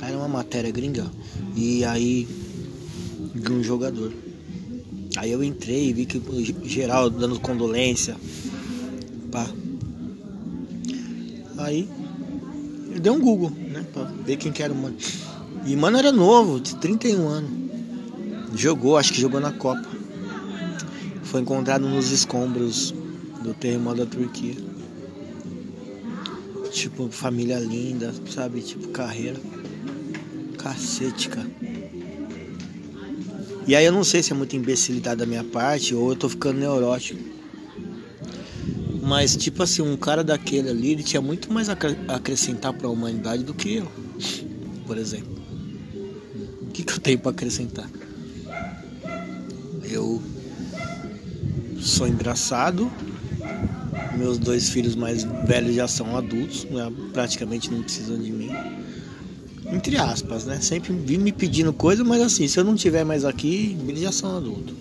Aí 0.00 0.10
era 0.12 0.16
uma 0.16 0.28
matéria 0.28 0.70
gringa. 0.70 1.10
E 1.56 1.84
aí 1.84 2.28
de 3.34 3.52
um 3.52 3.62
jogador. 3.62 4.12
Aí 5.16 5.32
eu 5.32 5.42
entrei 5.42 5.88
e 5.88 5.92
vi 5.92 6.06
que 6.06 6.20
geral 6.64 7.10
dando 7.10 7.40
condolência. 7.40 8.16
Pá. 9.30 9.46
Aí 11.58 11.88
eu 12.94 13.00
dei 13.00 13.12
um 13.12 13.20
Google, 13.20 13.50
né? 13.50 13.84
Pra 13.92 14.04
ver 14.04 14.36
quem 14.36 14.52
que 14.52 14.62
era 14.62 14.72
o 14.72 14.76
mano. 14.76 14.96
E 15.66 15.76
mano 15.76 15.98
era 15.98 16.12
novo, 16.12 16.60
de 16.60 16.76
31 16.76 17.28
anos. 17.28 17.50
Jogou, 18.54 18.96
acho 18.96 19.12
que 19.12 19.20
jogou 19.20 19.40
na 19.40 19.52
Copa. 19.52 19.88
Foi 21.24 21.40
encontrado 21.40 21.88
nos 21.88 22.10
escombros 22.10 22.94
do 23.42 23.52
terremoto 23.54 23.98
da 23.98 24.06
Turquia. 24.06 24.54
Tipo, 26.72 27.08
família 27.10 27.58
linda, 27.58 28.14
sabe? 28.30 28.60
Tipo, 28.62 28.88
carreira. 28.88 29.38
Cacete, 30.56 31.28
cara. 31.28 31.48
E 33.68 33.76
aí 33.76 33.84
eu 33.84 33.92
não 33.92 34.02
sei 34.02 34.22
se 34.22 34.32
é 34.32 34.34
muita 34.34 34.56
imbecilidade 34.56 35.18
da 35.18 35.26
minha 35.26 35.44
parte 35.44 35.94
ou 35.94 36.08
eu 36.08 36.16
tô 36.16 36.26
ficando 36.26 36.58
neurótico. 36.58 37.20
Mas, 39.02 39.36
tipo 39.36 39.62
assim, 39.62 39.82
um 39.82 39.94
cara 39.94 40.24
daquele 40.24 40.70
ali, 40.70 40.92
ele 40.92 41.02
tinha 41.02 41.20
muito 41.20 41.52
mais 41.52 41.68
a 41.68 41.76
acrescentar 42.08 42.72
para 42.72 42.86
a 42.86 42.90
humanidade 42.90 43.44
do 43.44 43.52
que 43.52 43.76
eu, 43.76 43.92
por 44.86 44.96
exemplo. 44.96 45.36
O 46.62 46.70
que, 46.72 46.82
que 46.82 46.94
eu 46.94 46.98
tenho 46.98 47.18
para 47.18 47.30
acrescentar? 47.30 47.90
Eu 49.84 50.22
sou 51.78 52.08
engraçado, 52.08 52.90
meus 54.16 54.38
dois 54.38 54.70
filhos 54.70 54.94
mais 54.96 55.24
velhos 55.46 55.74
já 55.74 55.86
são 55.86 56.16
adultos, 56.16 56.64
né? 56.64 56.90
praticamente 57.12 57.70
não 57.70 57.82
precisam 57.82 58.18
de 58.18 58.32
mim 58.32 58.50
entre 59.66 59.96
aspas, 59.96 60.44
né? 60.44 60.60
Sempre 60.60 60.92
vim 60.92 61.18
me 61.18 61.32
pedindo 61.32 61.72
coisa, 61.72 62.04
mas 62.04 62.22
assim, 62.22 62.48
se 62.48 62.58
eu 62.58 62.64
não 62.64 62.74
tiver 62.74 63.04
mais 63.04 63.24
aqui, 63.24 63.76
eles 63.86 64.02
já 64.02 64.12
são 64.12 64.36
adultos. 64.36 64.74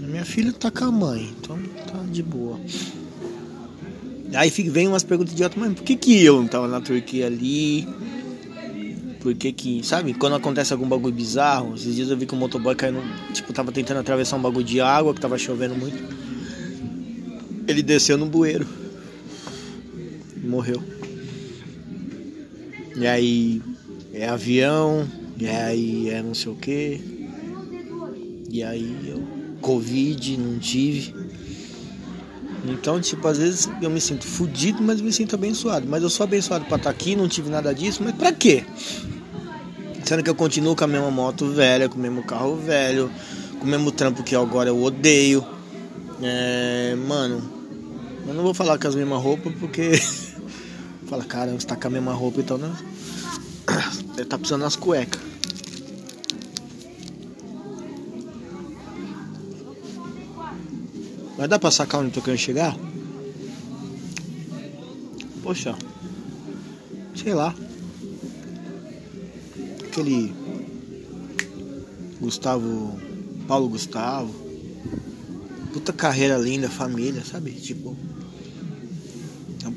Minha 0.00 0.24
filha 0.24 0.52
tá 0.52 0.70
com 0.70 0.84
a 0.84 0.92
mãe, 0.92 1.30
então 1.38 1.58
tá 1.86 2.02
de 2.10 2.22
boa. 2.22 2.60
Aí 4.34 4.50
vem 4.50 4.88
umas 4.88 5.02
perguntas 5.02 5.32
idiotas, 5.32 5.58
mas 5.58 5.72
por 5.74 5.82
que, 5.82 5.96
que 5.96 6.24
eu 6.24 6.36
não 6.36 6.48
tava 6.48 6.68
na 6.68 6.80
Turquia 6.80 7.26
ali? 7.26 7.86
Por 9.20 9.34
que 9.34 9.52
que, 9.52 9.86
sabe, 9.86 10.14
quando 10.14 10.34
acontece 10.34 10.72
algum 10.72 10.88
bagulho 10.88 11.14
bizarro, 11.14 11.74
esses 11.76 11.94
dias 11.94 12.10
eu 12.10 12.16
vi 12.16 12.26
que 12.26 12.34
o 12.34 12.36
motoboy 12.36 12.74
caiu, 12.74 13.00
tipo, 13.32 13.52
tava 13.52 13.70
tentando 13.70 14.00
atravessar 14.00 14.36
um 14.36 14.42
bagulho 14.42 14.64
de 14.64 14.80
água, 14.80 15.14
que 15.14 15.20
tava 15.20 15.38
chovendo 15.38 15.76
muito. 15.76 15.96
Ele 17.68 17.82
desceu 17.82 18.18
no 18.18 18.26
bueiro. 18.26 18.66
Morreu. 20.42 20.82
E 22.94 23.06
aí 23.06 23.62
é 24.12 24.28
avião, 24.28 25.08
e 25.38 25.48
aí 25.48 26.10
é 26.10 26.22
não 26.22 26.34
sei 26.34 26.52
o 26.52 26.54
que. 26.54 27.00
E 28.50 28.62
aí 28.62 29.08
eu 29.08 29.22
Covid, 29.62 30.36
não 30.36 30.58
tive. 30.58 31.14
Então, 32.64 33.00
tipo, 33.00 33.26
às 33.26 33.38
vezes 33.38 33.70
eu 33.80 33.88
me 33.88 34.00
sinto 34.00 34.26
fudido, 34.26 34.82
mas 34.82 35.00
me 35.00 35.12
sinto 35.12 35.34
abençoado. 35.34 35.86
Mas 35.88 36.02
eu 36.02 36.10
sou 36.10 36.24
abençoado 36.24 36.64
pra 36.66 36.76
estar 36.76 36.90
tá 36.90 36.94
aqui, 36.94 37.16
não 37.16 37.28
tive 37.28 37.48
nada 37.48 37.74
disso, 37.74 38.02
mas 38.04 38.14
pra 38.14 38.32
quê? 38.32 38.64
Sendo 40.04 40.22
que 40.22 40.30
eu 40.30 40.34
continuo 40.34 40.76
com 40.76 40.84
a 40.84 40.86
mesma 40.86 41.10
moto 41.10 41.46
velha, 41.46 41.88
com 41.88 41.96
o 41.96 42.00
mesmo 42.00 42.22
carro 42.22 42.56
velho, 42.56 43.10
com 43.58 43.64
o 43.64 43.68
mesmo 43.68 43.90
trampo 43.90 44.22
que 44.22 44.36
agora 44.36 44.68
eu 44.68 44.82
odeio. 44.82 45.44
É, 46.20 46.94
mano, 47.08 47.42
eu 48.26 48.34
não 48.34 48.42
vou 48.42 48.54
falar 48.54 48.78
com 48.78 48.86
as 48.86 48.94
mesmas 48.94 49.22
roupas 49.22 49.52
porque 49.58 49.92
Fala, 51.12 51.24
caramba, 51.24 51.60
você 51.60 51.66
tá 51.66 51.76
com 51.76 51.88
a 51.88 51.90
mesma 51.90 52.14
roupa 52.14 52.40
então, 52.40 52.56
né? 52.56 52.74
Ele 54.16 54.24
tá 54.24 54.38
precisando 54.38 54.62
das 54.62 54.76
cuecas. 54.76 55.20
Vai 61.36 61.46
dar 61.46 61.58
pra 61.58 61.70
sacar 61.70 62.00
onde 62.00 62.08
eu 62.08 62.14
tô 62.14 62.22
querendo 62.22 62.40
chegar? 62.40 62.74
Poxa. 65.42 65.76
Sei 67.14 67.34
lá. 67.34 67.54
Aquele. 69.84 70.34
Gustavo. 72.22 72.98
Paulo 73.46 73.68
Gustavo. 73.68 74.34
Puta 75.74 75.92
carreira 75.92 76.38
linda, 76.38 76.70
família, 76.70 77.22
sabe? 77.22 77.50
Tipo. 77.50 77.94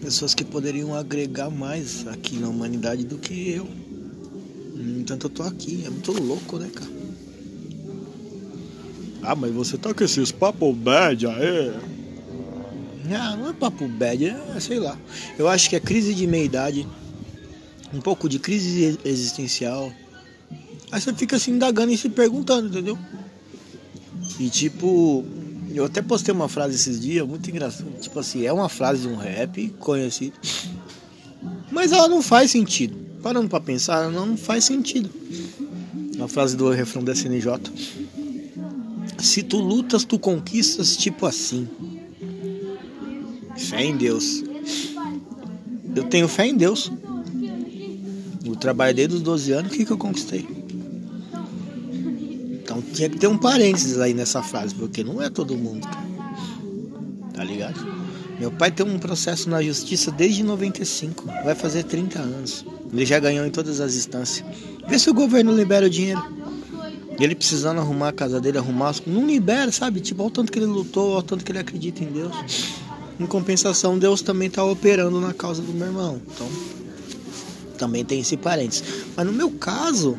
Pessoas 0.06 0.36
que 0.36 0.46
poderiam 0.46 0.94
agregar 0.94 1.50
mais 1.50 2.08
aqui 2.08 2.38
na 2.38 2.48
humanidade 2.48 3.04
do 3.04 3.18
que 3.18 3.50
eu. 3.50 3.68
No 4.76 5.00
entanto, 5.00 5.26
eu 5.26 5.30
tô 5.32 5.42
aqui. 5.42 5.82
É 5.84 5.90
muito 5.90 6.12
louco, 6.12 6.60
né, 6.60 6.70
cara? 6.72 6.92
Ah, 9.24 9.34
mas 9.34 9.52
você 9.52 9.80
tá 9.80 9.96
com 9.96 10.04
esses 10.04 10.32
papo 10.32 10.72
bad 10.72 11.26
aí? 11.26 11.74
Ah, 13.20 13.36
não 13.36 13.50
é 13.50 13.54
papo 13.54 13.88
bad, 13.88 14.28
é 14.28 14.60
sei 14.60 14.78
lá. 14.78 14.96
Eu 15.40 15.48
acho 15.48 15.68
que 15.72 15.76
é 15.76 15.80
crise 15.80 16.14
de 16.14 16.28
meia-idade, 16.28 16.88
um 17.92 18.00
pouco 18.00 18.30
de 18.30 18.38
crise 18.38 19.00
existencial. 19.04 19.92
Aí 20.92 21.02
você 21.02 21.16
fica 21.16 21.40
se 21.40 21.50
indagando 21.50 21.92
e 21.92 21.98
se 21.98 22.10
perguntando, 22.10 22.68
entendeu? 22.68 22.96
E 24.40 24.52
tipo, 24.52 25.26
eu 25.76 25.86
até 25.86 26.02
postei 26.02 26.34
uma 26.34 26.48
frase 26.48 26.76
esses 26.76 27.00
dias, 27.00 27.28
muito 27.28 27.50
engraçada. 27.50 27.90
Tipo 28.00 28.20
assim, 28.20 28.46
é 28.46 28.54
uma 28.54 28.70
frase 28.70 29.02
de 29.02 29.08
um 29.08 29.16
rap 29.16 29.70
conhecido. 29.80 30.38
Mas 31.72 31.92
ela 31.92 32.08
não 32.08 32.22
faz 32.22 32.52
sentido. 32.52 32.96
Parando 33.22 33.50
pra 33.50 33.60
pensar, 33.60 34.04
ela 34.04 34.12
não 34.12 34.38
faz 34.38 34.64
sentido. 34.66 35.10
A 36.24 36.28
frase 36.28 36.56
do 36.56 36.70
refrão 36.70 37.04
da 37.04 37.12
SNJ. 37.12 37.48
Se 39.18 39.44
tu 39.44 39.58
lutas, 39.58 40.04
tu 40.04 40.18
conquistas, 40.20 40.96
tipo 40.96 41.26
assim. 41.26 41.68
Fé 43.58 43.84
em 43.84 43.98
Deus. 43.98 44.44
Eu 45.96 46.04
tenho 46.04 46.28
fé 46.28 46.48
em 46.48 46.56
Deus. 46.56 46.92
Eu 48.46 48.56
trabalhei 48.56 48.94
desde 48.94 49.16
os 49.16 49.22
12 49.22 49.52
anos, 49.52 49.72
o 49.72 49.76
que, 49.76 49.86
que 49.86 49.92
eu 49.92 49.98
conquistei? 49.98 50.65
Tinha 52.96 53.10
que 53.10 53.18
ter 53.18 53.28
um 53.28 53.38
parênteses 53.38 54.00
aí 54.00 54.14
nessa 54.14 54.42
frase, 54.42 54.74
porque 54.74 55.04
não 55.04 55.22
é 55.22 55.30
todo 55.30 55.58
mundo. 55.58 55.86
Tá 57.34 57.44
ligado? 57.44 57.86
Meu 58.40 58.50
pai 58.50 58.72
tem 58.72 58.86
um 58.86 58.98
processo 58.98 59.50
na 59.50 59.62
justiça 59.62 60.10
desde 60.12 60.44
95, 60.44 61.26
vai 61.44 61.54
fazer 61.54 61.84
30 61.84 62.20
anos. 62.20 62.66
Ele 62.94 63.06
já 63.06 63.20
ganhou 63.20 63.46
em 63.46 63.52
todas 63.52 63.82
as 63.82 63.96
instâncias. 63.96 64.46
Vê 64.88 64.98
se 64.98 65.10
o 65.10 65.14
governo 65.14 65.54
libera 65.54 65.88
o 65.88 65.90
dinheiro. 65.90 66.24
Ele 67.20 67.36
precisando 67.36 67.80
arrumar 67.80 68.10
a 68.10 68.14
casa 68.14 68.40
dele, 68.40 68.58
arrumar 68.58 68.90
as... 68.90 69.02
Não 69.06 69.28
libera, 69.28 69.72
sabe? 69.74 70.00
Tipo, 70.00 70.24
olha 70.24 70.30
o 70.30 70.32
tanto 70.32 70.52
que 70.52 70.60
ele 70.60 70.66
lutou, 70.66 71.12
olha 71.12 71.20
o 71.20 71.24
tanto 71.24 71.44
que 71.44 71.52
ele 71.52 71.60
acredita 71.60 72.02
em 72.02 72.08
Deus. 72.08 72.34
Em 73.20 73.26
compensação, 73.26 74.00
Deus 74.00 74.22
também 74.22 74.50
tá 74.50 74.64
operando 74.64 75.20
na 75.20 75.34
causa 75.34 75.62
do 75.62 75.74
meu 75.74 75.88
irmão. 75.88 76.22
Então, 76.34 76.48
também 77.78 78.06
tem 78.06 78.22
esse 78.22 78.38
parênteses. 78.38 78.84
Mas 79.16 79.26
no 79.26 79.34
meu 79.34 79.52
caso, 79.52 80.18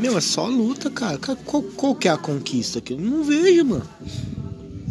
meu, 0.00 0.16
é 0.16 0.20
só 0.20 0.46
luta, 0.46 0.90
cara. 0.90 1.18
Qual, 1.18 1.62
qual 1.62 1.94
que 1.94 2.08
é 2.08 2.10
a 2.10 2.16
conquista 2.16 2.80
que 2.80 2.94
eu 2.94 2.98
não 2.98 3.22
vejo, 3.22 3.64
mano? 3.64 3.88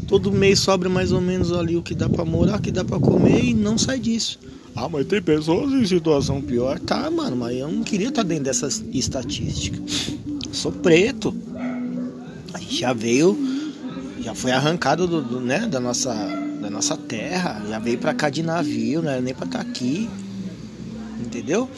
Todo 0.07 0.31
mês 0.31 0.59
sobra 0.59 0.89
mais 0.89 1.11
ou 1.11 1.19
menos 1.21 1.51
ali 1.51 1.75
o 1.75 1.83
que 1.83 1.93
dá 1.93 2.07
para 2.07 2.25
morar, 2.25 2.57
o 2.57 2.61
que 2.61 2.71
dá 2.71 2.83
para 2.83 2.99
comer 2.99 3.43
e 3.43 3.53
não 3.53 3.77
sai 3.77 3.99
disso. 3.99 4.39
Ah, 4.75 4.87
mas 4.87 5.05
tem 5.07 5.21
pessoas 5.21 5.71
em 5.73 5.85
situação 5.85 6.41
pior. 6.41 6.79
Tá, 6.79 7.09
mano, 7.11 7.35
mas 7.35 7.57
eu 7.57 7.69
não 7.69 7.83
queria 7.83 8.09
estar 8.09 8.23
tá 8.23 8.27
dentro 8.27 8.45
dessas 8.45 8.83
estatísticas. 8.93 10.13
Sou 10.51 10.71
preto. 10.71 11.35
A 12.53 12.59
gente 12.59 12.79
já 12.79 12.93
veio, 12.93 13.37
já 14.21 14.33
foi 14.33 14.51
arrancado 14.51 15.07
do, 15.07 15.21
do, 15.21 15.39
né, 15.41 15.67
da, 15.67 15.79
nossa, 15.79 16.13
da 16.61 16.69
nossa 16.69 16.97
terra, 16.97 17.63
já 17.67 17.77
veio 17.77 17.97
pra 17.97 18.13
cá 18.13 18.29
de 18.29 18.41
navio, 18.41 19.01
não 19.01 19.11
era 19.11 19.21
nem 19.21 19.33
pra 19.33 19.45
estar 19.45 19.63
tá 19.63 19.69
aqui. 19.69 20.09
Entendeu? 21.19 21.69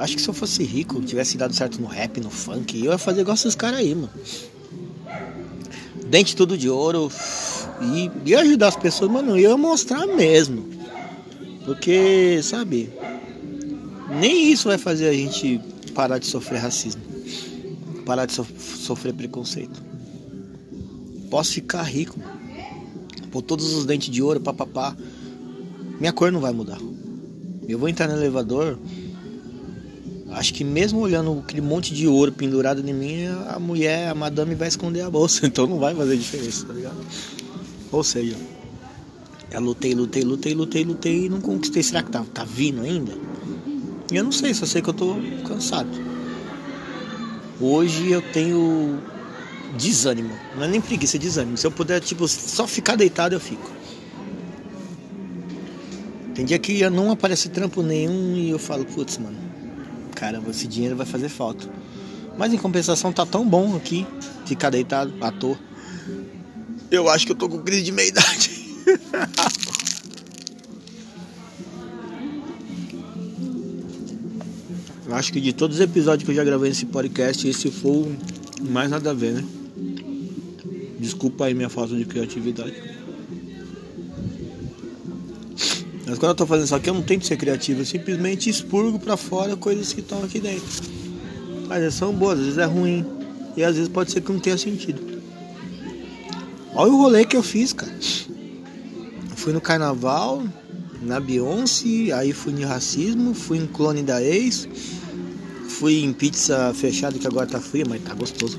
Acho 0.00 0.16
que 0.16 0.22
se 0.22 0.28
eu 0.28 0.34
fosse 0.34 0.62
rico, 0.64 1.00
tivesse 1.02 1.36
dado 1.36 1.54
certo 1.54 1.80
no 1.80 1.86
rap, 1.86 2.20
no 2.20 2.30
funk, 2.30 2.78
eu 2.78 2.92
ia 2.92 2.98
fazer 2.98 3.20
igual 3.20 3.34
esses 3.34 3.54
caras 3.54 3.80
aí, 3.80 3.94
mano. 3.94 4.10
Dente 6.06 6.34
tudo 6.34 6.56
de 6.58 6.68
ouro 6.68 7.10
e, 7.80 8.10
e 8.24 8.34
ajudar 8.34 8.68
as 8.68 8.76
pessoas, 8.76 9.10
mano, 9.10 9.32
eu 9.32 9.50
ia 9.50 9.56
mostrar 9.56 10.06
mesmo. 10.06 10.68
Porque, 11.64 12.40
sabe, 12.42 12.90
nem 14.18 14.50
isso 14.50 14.68
vai 14.68 14.78
fazer 14.78 15.08
a 15.08 15.12
gente 15.12 15.60
parar 15.94 16.18
de 16.18 16.26
sofrer 16.26 16.60
racismo, 16.60 17.02
parar 18.04 18.26
de 18.26 18.32
so 18.32 18.46
sofrer 18.58 19.12
preconceito. 19.12 19.80
Posso 21.30 21.52
ficar 21.52 21.82
rico, 21.82 22.18
pôr 23.30 23.42
todos 23.42 23.72
os 23.72 23.84
dentes 23.84 24.10
de 24.10 24.20
ouro, 24.22 24.40
papapá. 24.40 24.96
Minha 26.00 26.12
cor 26.12 26.32
não 26.32 26.40
vai 26.40 26.52
mudar. 26.52 26.80
Eu 27.68 27.78
vou 27.78 27.88
entrar 27.88 28.08
no 28.08 28.14
elevador. 28.14 28.78
Acho 30.32 30.54
que 30.54 30.62
mesmo 30.62 31.00
olhando 31.00 31.40
aquele 31.40 31.60
monte 31.60 31.92
de 31.92 32.06
ouro 32.06 32.30
pendurado 32.30 32.88
em 32.88 32.92
mim, 32.92 33.26
a 33.48 33.58
mulher, 33.58 34.08
a 34.08 34.14
madame 34.14 34.54
vai 34.54 34.68
esconder 34.68 35.02
a 35.02 35.10
bolsa. 35.10 35.46
Então 35.50 35.66
não 35.66 35.78
vai 35.78 35.94
fazer 35.94 36.16
diferença, 36.16 36.66
tá 36.66 36.72
ligado? 36.72 36.96
Ou 37.90 38.04
seja, 38.04 38.36
eu 39.50 39.60
lutei, 39.60 39.94
lutei, 39.94 40.22
lutei, 40.22 40.54
lutei, 40.54 40.84
lutei 40.84 41.24
e 41.26 41.28
não 41.28 41.40
conquistei. 41.40 41.82
Será 41.82 42.02
que 42.02 42.10
tá, 42.10 42.24
tá 42.32 42.44
vindo 42.44 42.82
ainda? 42.82 43.12
Eu 44.12 44.22
não 44.22 44.32
sei, 44.32 44.54
só 44.54 44.64
sei 44.64 44.80
que 44.80 44.88
eu 44.88 44.94
tô 44.94 45.16
cansado. 45.46 45.90
Hoje 47.60 48.10
eu 48.10 48.22
tenho 48.22 49.00
desânimo. 49.76 50.30
Não 50.56 50.64
é 50.64 50.68
nem 50.68 50.80
preguiça, 50.80 51.16
é 51.16 51.20
desânimo. 51.20 51.56
Se 51.56 51.66
eu 51.66 51.72
puder, 51.72 52.00
tipo, 52.00 52.26
só 52.28 52.66
ficar 52.66 52.96
deitado, 52.96 53.34
eu 53.34 53.40
fico. 53.40 53.70
Tem 56.34 56.44
dia 56.44 56.58
que 56.58 56.88
não 56.88 57.10
aparece 57.10 57.48
trampo 57.48 57.82
nenhum 57.82 58.36
e 58.36 58.50
eu 58.50 58.58
falo, 58.58 58.84
putz, 58.84 59.18
mano, 59.18 59.36
caramba, 60.20 60.50
esse 60.50 60.68
dinheiro 60.68 60.94
vai 60.94 61.06
fazer 61.06 61.30
falta. 61.30 61.66
Mas 62.36 62.52
em 62.52 62.58
compensação 62.58 63.10
tá 63.10 63.24
tão 63.24 63.48
bom 63.48 63.74
aqui, 63.74 64.06
ficar 64.44 64.68
deitado 64.68 65.14
à 65.18 65.32
toa. 65.32 65.58
Eu 66.90 67.08
acho 67.08 67.24
que 67.24 67.32
eu 67.32 67.36
tô 67.36 67.48
com 67.48 67.58
crise 67.60 67.82
de 67.82 67.90
meia 67.90 68.08
idade. 68.08 68.50
Eu 75.06 75.16
acho 75.16 75.32
que 75.32 75.40
de 75.40 75.52
todos 75.52 75.78
os 75.78 75.82
episódios 75.82 76.24
que 76.24 76.30
eu 76.30 76.34
já 76.36 76.44
gravei 76.44 76.68
nesse 76.68 76.86
podcast, 76.86 77.48
esse 77.48 77.68
foi 77.68 77.90
o 77.90 78.16
mais 78.60 78.88
nada 78.88 79.10
a 79.10 79.12
ver, 79.12 79.32
né? 79.32 79.44
Desculpa 81.00 81.46
aí 81.46 81.54
minha 81.54 81.68
falta 81.68 81.96
de 81.96 82.04
criatividade. 82.04 82.99
Mas 86.10 86.18
quando 86.18 86.30
eu 86.30 86.34
tô 86.34 86.44
fazendo 86.44 86.64
isso 86.64 86.74
aqui, 86.74 86.90
eu 86.90 86.94
não 86.94 87.02
tento 87.02 87.24
ser 87.24 87.36
criativo, 87.36 87.82
eu 87.82 87.86
simplesmente 87.86 88.50
expurgo 88.50 88.98
para 88.98 89.16
fora 89.16 89.54
coisas 89.54 89.92
que 89.92 90.00
estão 90.00 90.24
aqui 90.24 90.40
dentro. 90.40 90.66
Vezes 91.68 91.94
são 91.94 92.12
boas, 92.12 92.40
às 92.40 92.44
vezes 92.46 92.58
é 92.58 92.64
ruim. 92.64 93.06
E 93.56 93.62
às 93.62 93.76
vezes 93.76 93.88
pode 93.88 94.10
ser 94.10 94.20
que 94.20 94.32
não 94.32 94.40
tenha 94.40 94.58
sentido. 94.58 95.00
Olha 96.74 96.90
o 96.90 96.96
rolê 96.96 97.24
que 97.24 97.36
eu 97.36 97.44
fiz, 97.44 97.72
cara. 97.72 97.92
fui 99.36 99.52
no 99.52 99.60
carnaval, 99.60 100.42
na 101.00 101.20
Beyoncé, 101.20 102.10
aí 102.12 102.32
fui 102.32 102.54
em 102.54 102.64
racismo, 102.64 103.32
fui 103.32 103.58
em 103.58 103.66
clone 103.68 104.02
da 104.02 104.20
ex, 104.20 104.68
Fui 105.68 106.02
em 106.02 106.12
pizza 106.12 106.74
fechada 106.74 107.20
que 107.20 107.26
agora 107.26 107.46
tá 107.46 107.60
fria, 107.60 107.84
mas 107.88 108.02
tá 108.02 108.14
gostoso. 108.14 108.56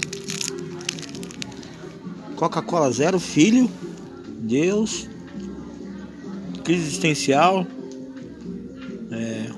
Coca-Cola 2.37 2.89
zero, 2.93 3.19
filho. 3.19 3.69
Deus. 4.39 5.09
Crise 6.63 6.83
existencial. 6.83 7.65
É, 9.11 9.49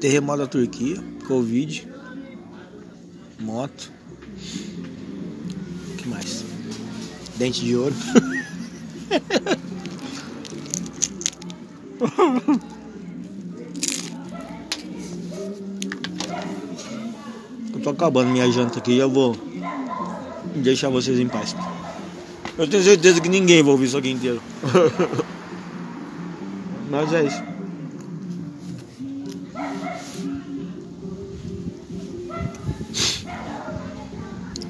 terremoto 0.00 0.38
da 0.38 0.46
Turquia. 0.46 0.96
Covid. 1.26 1.88
Moto. 3.38 3.92
O 5.92 5.96
que 5.96 6.08
mais? 6.08 6.44
Dente 7.36 7.64
de 7.64 7.76
ouro. 7.76 7.94
Eu 17.74 17.80
tô 17.82 17.90
acabando 17.90 18.30
minha 18.30 18.50
janta 18.50 18.78
aqui 18.78 18.96
eu 18.96 19.10
vou 19.10 19.36
deixar 20.56 20.88
vocês 20.88 21.18
em 21.18 21.28
paz. 21.28 21.54
Eu 22.60 22.68
tenho 22.68 22.84
certeza 22.84 23.22
que 23.22 23.28
ninguém 23.30 23.62
vai 23.62 23.72
ouvir 23.72 23.86
isso 23.86 23.96
aqui 23.96 24.10
inteiro. 24.10 24.42
Mas 26.90 27.10
é 27.14 27.24
isso. 27.24 27.42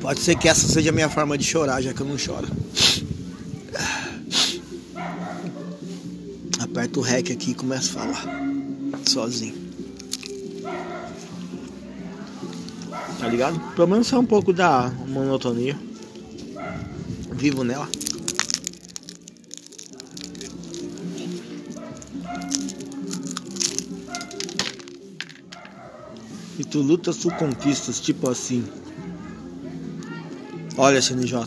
Pode 0.00 0.20
ser 0.20 0.36
que 0.36 0.48
essa 0.48 0.68
seja 0.68 0.90
a 0.90 0.92
minha 0.92 1.08
forma 1.08 1.36
de 1.36 1.42
chorar, 1.42 1.82
já 1.82 1.92
que 1.92 2.00
eu 2.00 2.06
não 2.06 2.16
choro. 2.16 2.46
Aperto 6.60 7.00
o 7.00 7.02
REC 7.02 7.32
aqui 7.32 7.50
e 7.50 7.54
começo 7.54 7.98
a 7.98 8.02
falar. 8.02 8.24
Sozinho. 9.04 9.58
tá 13.18 13.26
ligado? 13.26 13.58
Pelo 13.74 13.88
menos 13.88 14.12
é 14.12 14.16
um 14.16 14.24
pouco 14.24 14.52
da 14.52 14.92
monotonia. 15.08 15.89
Vivo 17.40 17.64
nela. 17.64 17.88
E 26.58 26.64
tu 26.64 26.82
lutas, 26.82 27.16
tu 27.16 27.30
conquistas, 27.30 27.98
tipo 27.98 28.28
assim. 28.28 28.62
Olha, 30.76 31.00
CNJ. 31.00 31.38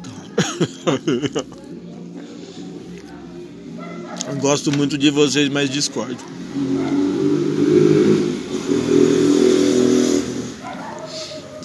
Gosto 4.41 4.71
muito 4.71 4.97
de 4.97 5.11
vocês, 5.11 5.47
mas 5.47 5.69
discordo. 5.69 6.17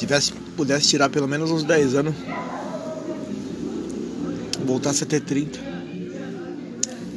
tivesse, 0.09 0.33
pudesse 0.57 0.89
tirar 0.89 1.11
pelo 1.11 1.29
menos 1.29 1.51
uns 1.51 1.65
10 1.65 1.95
anos, 1.95 2.15
voltasse 4.79 5.03
a 5.03 5.07
ter 5.07 5.21
30. 5.21 5.59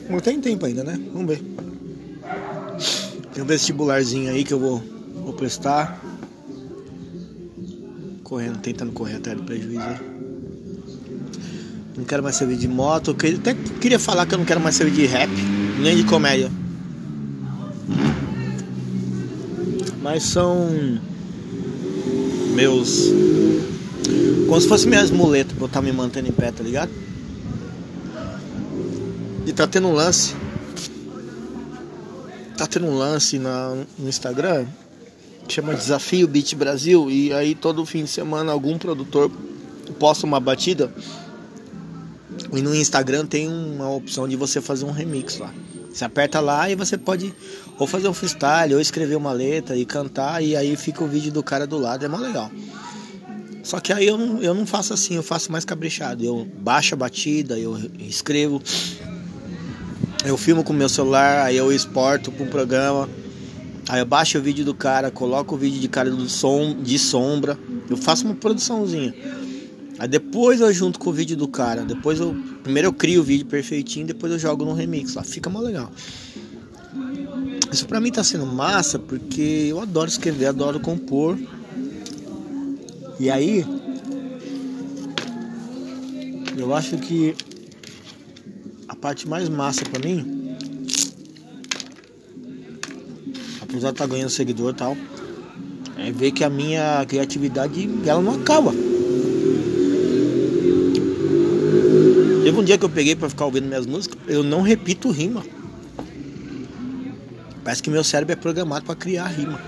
Não 0.10 0.20
tem 0.20 0.42
tempo 0.42 0.66
ainda, 0.66 0.84
né? 0.84 1.00
Vamos 1.14 1.28
ver. 1.28 1.44
Tem 3.34 3.44
um 3.44 3.46
vestibularzinho 3.46 4.32
aí 4.32 4.44
que 4.44 4.52
eu 4.54 4.60
vou, 4.60 4.84
vou 5.24 5.34
prestar. 5.34 6.04
Correndo, 8.24 8.58
tentando 8.58 8.92
correr 8.92 9.18
atrás 9.18 9.38
do 9.38 9.44
prejuízo 9.44 9.80
aí. 9.80 10.00
Não 11.96 12.04
quero 12.04 12.24
mais 12.24 12.36
servir 12.36 12.58
de 12.58 12.68
moto. 12.68 13.12
Até 13.12 13.54
queria 13.80 14.00
falar 14.00 14.26
que 14.26 14.34
eu 14.34 14.40
não 14.40 14.46
quero 14.46 14.60
mais 14.60 14.76
servir 14.76 14.96
de 14.96 15.06
rap, 15.06 15.30
nem 15.80 15.96
de 15.96 16.04
comédia. 16.04 16.52
Mas 20.02 20.24
são 20.24 21.00
meus. 22.56 23.12
Como 24.48 24.60
se 24.60 24.68
fosse 24.68 24.88
minhas 24.88 25.12
muletas 25.12 25.54
pra 25.54 25.64
eu 25.64 25.68
estar 25.68 25.80
tá 25.80 25.86
me 25.86 25.92
mantendo 25.92 26.28
em 26.28 26.32
pé, 26.32 26.52
tá 26.52 26.64
ligado? 26.64 26.90
E 29.46 29.54
tá 29.54 29.68
tendo 29.68 29.88
um 29.88 29.94
lance. 29.94 30.36
Tá 32.58 32.68
tendo 32.68 32.86
um 32.86 32.98
lance 32.98 33.40
na, 33.40 33.76
no 33.98 34.08
Instagram 34.08 34.66
chama 35.52 35.76
Desafio 35.76 36.28
Beat 36.28 36.56
Brasil. 36.56 37.10
E 37.10 37.34
aí 37.34 37.54
todo 37.54 37.86
fim 37.86 38.04
de 38.04 38.10
semana 38.10 38.52
algum 38.52 38.78
produtor 38.78 39.32
posta 40.00 40.26
uma 40.26 40.40
batida. 40.40 40.92
E 42.54 42.62
no 42.62 42.74
Instagram 42.74 43.26
tem 43.26 43.48
uma 43.48 43.90
opção 43.90 44.28
de 44.28 44.36
você 44.36 44.62
fazer 44.62 44.86
um 44.86 44.92
remix 44.92 45.38
lá. 45.38 45.54
Você 45.92 46.06
aperta 46.06 46.40
lá 46.40 46.70
e 46.70 46.76
você 46.76 46.98
pode 46.98 47.34
ou 47.78 47.86
fazer 47.86 48.08
um 48.08 48.14
freestyle, 48.14 48.76
ou 48.76 48.80
escrever 48.80 49.16
uma 49.16 49.32
letra 49.32 49.76
e 49.76 49.86
cantar, 49.86 50.44
e 50.44 50.56
aí 50.56 50.76
fica 50.76 51.04
o 51.04 51.08
vídeo 51.08 51.32
do 51.32 51.42
cara 51.42 51.66
do 51.66 51.78
lado, 51.78 52.06
é 52.06 52.08
mó 52.08 52.18
legal. 52.18 52.50
Só 53.64 53.80
que 53.80 53.92
aí 53.92 54.08
eu 54.08 54.18
não, 54.18 54.42
eu 54.42 54.54
não 54.54 54.66
faço 54.66 54.94
assim, 54.94 55.16
eu 55.16 55.24
faço 55.24 55.52
mais 55.52 55.66
caprichado. 55.66 56.24
Eu 56.24 56.48
baixo 56.60 56.94
a 56.94 56.98
batida, 56.98 57.58
eu 57.58 57.78
escrevo, 58.00 58.62
eu 60.26 60.38
filmo 60.38 60.64
com 60.64 60.74
meu 60.74 60.90
celular, 60.90 61.46
aí 61.46 61.58
eu 61.58 61.72
exporto 61.72 62.32
para 62.32 62.44
um 62.44 62.50
programa. 62.50 63.10
Aí 63.90 64.00
eu 64.00 64.06
baixo 64.06 64.38
o 64.38 64.42
vídeo 64.42 64.64
do 64.64 64.74
cara, 64.74 65.10
coloco 65.10 65.56
o 65.56 65.58
vídeo 65.58 65.80
de 65.80 65.88
cara 65.88 66.10
do 66.10 66.30
som, 66.30 66.76
de 66.82 66.98
sombra. 67.00 67.58
Eu 67.90 67.98
faço 67.98 68.26
uma 68.26 68.36
produçãozinha. 68.36 69.14
Aí 69.98 70.08
depois 70.08 70.62
eu 70.62 70.72
junto 70.74 71.00
com 71.00 71.10
o 71.10 71.14
vídeo 71.14 71.36
do 71.36 71.48
cara. 71.48 71.84
Depois 71.84 72.20
eu. 72.20 72.36
Primeiro 72.64 72.90
eu 72.90 72.94
crio 72.94 73.22
o 73.22 73.24
vídeo 73.24 73.46
perfeitinho, 73.46 74.06
depois 74.06 74.32
eu 74.32 74.40
jogo 74.40 74.64
no 74.64 74.74
remix 74.74 75.16
lá. 75.16 75.24
Fica 75.24 75.50
mó 75.50 75.60
legal. 75.60 75.92
Isso 77.72 77.88
pra 77.88 78.00
mim 78.00 78.12
tá 78.12 78.24
sendo 78.24 78.46
massa 78.46 79.00
porque 79.00 79.68
eu 79.70 79.80
adoro 79.80 80.10
escrever, 80.10 80.48
adoro 80.48 80.80
compor. 80.80 81.38
E 83.20 83.30
aí, 83.30 83.66
eu 86.58 86.74
acho 86.74 86.98
que 86.98 87.36
parte 89.02 89.28
mais 89.28 89.50
massa 89.50 89.84
para 89.84 90.00
mim, 90.08 90.56
apesar 93.60 93.88
de 93.88 93.96
estar 93.96 94.06
ganhando 94.06 94.30
seguidor 94.30 94.72
e 94.72 94.76
tal, 94.76 94.96
é 95.98 96.12
ver 96.12 96.32
que 96.32 96.44
a 96.44 96.50
minha 96.50 97.04
criatividade 97.08 97.90
ela 98.06 98.22
não 98.22 98.36
acaba. 98.36 98.72
Teve 102.44 102.60
um 102.60 102.64
dia 102.64 102.78
que 102.78 102.86
eu 102.86 102.90
peguei 102.90 103.16
para 103.16 103.28
ficar 103.28 103.46
ouvindo 103.46 103.68
minhas 103.68 103.88
músicas, 103.88 104.20
eu 104.28 104.44
não 104.44 104.62
repito 104.62 105.10
rima. 105.10 105.44
Parece 107.64 107.82
que 107.82 107.90
meu 107.90 108.04
cérebro 108.04 108.34
é 108.34 108.36
programado 108.36 108.86
para 108.86 108.96
criar 108.96 109.28
rima. 109.28 109.60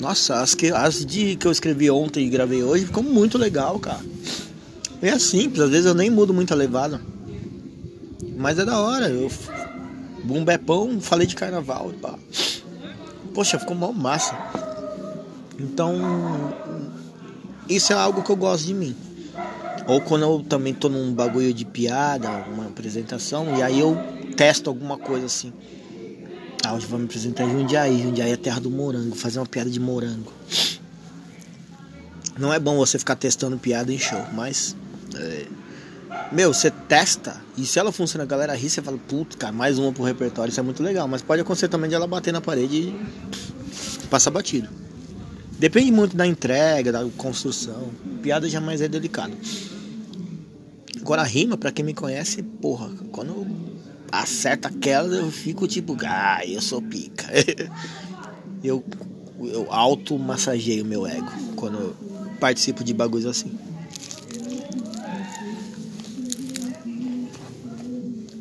Nossa, 0.00 0.40
as 0.40 0.54
que, 0.54 0.70
as 0.72 1.04
de 1.04 1.36
que 1.36 1.46
eu 1.46 1.52
escrevi 1.52 1.90
ontem 1.90 2.26
e 2.26 2.28
gravei 2.28 2.62
hoje 2.62 2.86
ficou 2.86 3.02
muito 3.02 3.38
legal, 3.38 3.78
cara. 3.78 4.00
É 5.00 5.16
simples, 5.18 5.60
às 5.60 5.70
vezes 5.70 5.86
eu 5.86 5.94
nem 5.94 6.10
mudo 6.10 6.34
muita 6.34 6.54
levada. 6.56 7.00
Mas 8.38 8.56
é 8.58 8.64
da 8.64 8.80
hora. 8.80 9.08
Eu 9.10 9.28
bumbepão, 10.22 11.00
falei 11.00 11.26
de 11.26 11.34
carnaval. 11.34 11.92
Pá. 12.00 12.16
Poxa, 13.34 13.58
ficou 13.58 13.76
mal 13.76 13.92
massa. 13.92 14.38
Então, 15.58 16.54
isso 17.68 17.92
é 17.92 17.96
algo 17.96 18.22
que 18.22 18.30
eu 18.30 18.36
gosto 18.36 18.66
de 18.66 18.74
mim. 18.74 18.96
Ou 19.88 20.00
quando 20.00 20.22
eu 20.22 20.44
também 20.48 20.72
tô 20.72 20.88
num 20.88 21.12
bagulho 21.12 21.52
de 21.52 21.64
piada, 21.64 22.30
uma 22.52 22.66
apresentação, 22.66 23.56
e 23.56 23.62
aí 23.62 23.80
eu 23.80 23.96
testo 24.36 24.70
alguma 24.70 24.96
coisa 24.96 25.26
assim. 25.26 25.52
Ah, 26.64 26.74
hoje 26.74 26.86
vamos 26.86 27.06
apresentar 27.06 27.44
Jundiaí. 27.46 28.02
Jundiaí 28.02 28.32
é 28.32 28.36
terra 28.36 28.60
do 28.60 28.70
morango. 28.70 29.16
Fazer 29.16 29.40
uma 29.40 29.46
piada 29.46 29.70
de 29.70 29.80
morango. 29.80 30.32
Não 32.38 32.52
é 32.52 32.58
bom 32.58 32.76
você 32.76 32.98
ficar 32.98 33.16
testando 33.16 33.58
piada 33.58 33.92
em 33.92 33.98
show, 33.98 34.22
mas. 34.32 34.76
É, 35.16 35.46
meu, 36.32 36.52
você 36.52 36.70
testa 36.70 37.40
e 37.56 37.64
se 37.64 37.78
ela 37.78 37.90
funciona, 37.90 38.24
a 38.24 38.26
galera 38.26 38.54
ri, 38.54 38.68
você 38.68 38.82
fala, 38.82 38.98
putz, 39.08 39.36
cara, 39.36 39.52
mais 39.52 39.78
uma 39.78 39.92
pro 39.92 40.04
repertório, 40.04 40.50
isso 40.50 40.60
é 40.60 40.62
muito 40.62 40.82
legal. 40.82 41.08
Mas 41.08 41.22
pode 41.22 41.42
acontecer 41.42 41.68
também 41.68 41.88
de 41.88 41.94
ela 41.94 42.06
bater 42.06 42.32
na 42.32 42.40
parede 42.40 42.94
e 44.02 44.06
passar 44.08 44.30
batido. 44.30 44.68
Depende 45.58 45.90
muito 45.90 46.16
da 46.16 46.26
entrega, 46.26 46.92
da 46.92 47.04
construção. 47.16 47.90
Piada 48.22 48.48
jamais 48.48 48.80
é 48.80 48.88
delicado. 48.88 49.32
Agora, 51.00 51.22
a 51.22 51.24
rima, 51.24 51.56
pra 51.56 51.72
quem 51.72 51.84
me 51.84 51.94
conhece, 51.94 52.42
porra, 52.42 52.90
quando 53.10 53.46
acerta 54.12 54.68
aquela, 54.68 55.14
eu 55.14 55.30
fico 55.30 55.66
tipo, 55.66 55.96
ah, 56.06 56.40
eu 56.46 56.60
sou 56.60 56.80
pica. 56.80 57.26
eu, 58.62 58.84
eu 59.40 59.66
auto-massageio 59.72 60.84
meu 60.84 61.06
ego 61.06 61.30
quando 61.56 61.78
eu 61.78 61.96
participo 62.38 62.84
de 62.84 62.94
bagulhos 62.94 63.26
assim. 63.26 63.58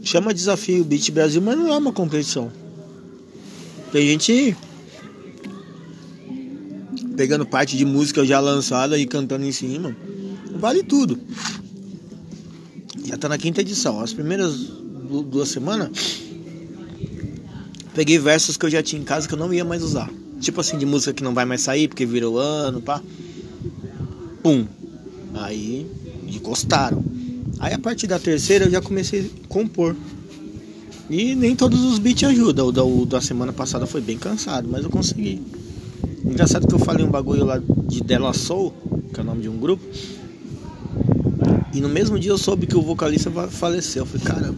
Chama 0.07 0.33
desafio 0.33 0.85
Beat 0.85 1.11
Brasil, 1.11 1.41
mas 1.41 1.57
não 1.57 1.67
é 1.67 1.75
uma 1.75 1.91
competição. 1.91 2.49
Tem 3.91 4.07
gente 4.07 4.55
pegando 7.17 7.45
parte 7.45 7.75
de 7.75 7.83
música 7.83 8.25
já 8.25 8.39
lançada 8.39 8.97
e 8.97 9.05
cantando 9.05 9.43
em 9.43 9.51
cima. 9.51 9.93
Vale 10.55 10.81
tudo. 10.81 11.19
Já 13.03 13.17
tá 13.17 13.27
na 13.27 13.37
quinta 13.37 13.59
edição. 13.59 13.99
As 13.99 14.13
primeiras 14.13 14.55
duas 15.25 15.49
semanas, 15.49 16.21
peguei 17.93 18.17
versos 18.17 18.55
que 18.55 18.65
eu 18.65 18.69
já 18.69 18.81
tinha 18.81 19.01
em 19.01 19.05
casa 19.05 19.27
que 19.27 19.33
eu 19.33 19.37
não 19.37 19.53
ia 19.53 19.65
mais 19.65 19.83
usar. 19.83 20.09
Tipo 20.39 20.61
assim, 20.61 20.77
de 20.77 20.85
música 20.85 21.11
que 21.11 21.21
não 21.21 21.33
vai 21.33 21.43
mais 21.43 21.59
sair 21.59 21.89
porque 21.89 22.05
virou 22.05 22.39
ano, 22.39 22.81
pá. 22.81 23.03
Pum. 24.41 24.65
Aí 25.33 25.85
encostaram. 26.29 27.03
Aí 27.59 27.73
a 27.73 27.79
partir 27.79 28.07
da 28.07 28.19
terceira 28.19 28.65
eu 28.65 28.71
já 28.71 28.81
comecei 28.81 29.31
a 29.43 29.47
compor. 29.47 29.95
E 31.09 31.35
nem 31.35 31.55
todos 31.55 31.83
os 31.83 31.99
beats 31.99 32.23
ajudam. 32.29 32.67
O 32.67 32.71
da, 32.71 32.83
o 32.83 33.05
da 33.05 33.21
semana 33.21 33.53
passada 33.53 33.85
foi 33.85 34.01
bem 34.01 34.17
cansado, 34.17 34.67
mas 34.69 34.83
eu 34.83 34.89
consegui. 34.89 35.41
Engraçado 36.25 36.67
que 36.67 36.73
eu 36.73 36.79
falei 36.79 37.05
um 37.05 37.09
bagulho 37.09 37.45
lá 37.45 37.61
de 37.87 38.01
Della 38.01 38.33
Soul, 38.33 38.73
que 39.13 39.19
é 39.19 39.23
o 39.23 39.25
nome 39.25 39.41
de 39.41 39.49
um 39.49 39.57
grupo. 39.57 39.83
E 41.73 41.79
no 41.79 41.89
mesmo 41.89 42.19
dia 42.19 42.31
eu 42.31 42.37
soube 42.37 42.67
que 42.67 42.75
o 42.75 42.81
vocalista 42.81 43.31
faleceu. 43.49 44.03
Eu 44.03 44.05
falei, 44.05 44.25
caramba. 44.25 44.57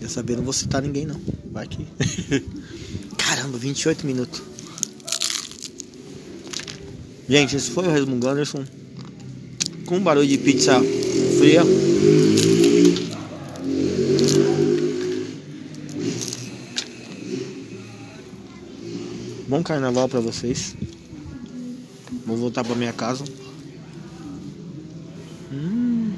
Quer 0.00 0.08
saber, 0.08 0.36
não 0.36 0.44
vou 0.44 0.52
citar 0.52 0.82
ninguém 0.82 1.06
não. 1.06 1.16
Vai 1.50 1.64
aqui. 1.64 1.86
Caramba, 3.16 3.56
28 3.56 4.06
minutos. 4.06 4.42
Gente, 7.28 7.56
esse 7.56 7.70
foi 7.70 7.86
o 7.86 7.90
Resmungo 7.90 8.28
Anderson. 8.28 8.64
Com 9.86 10.00
barulho 10.00 10.26
de 10.26 10.38
pizza 10.38 10.80
fria. 11.42 11.62
Bom 19.48 19.60
carnaval 19.64 20.08
pra 20.08 20.20
vocês. 20.20 20.76
Vou 22.24 22.36
voltar 22.36 22.62
pra 22.62 22.76
minha 22.76 22.92
casa. 22.92 23.24
Hum. 25.52 26.12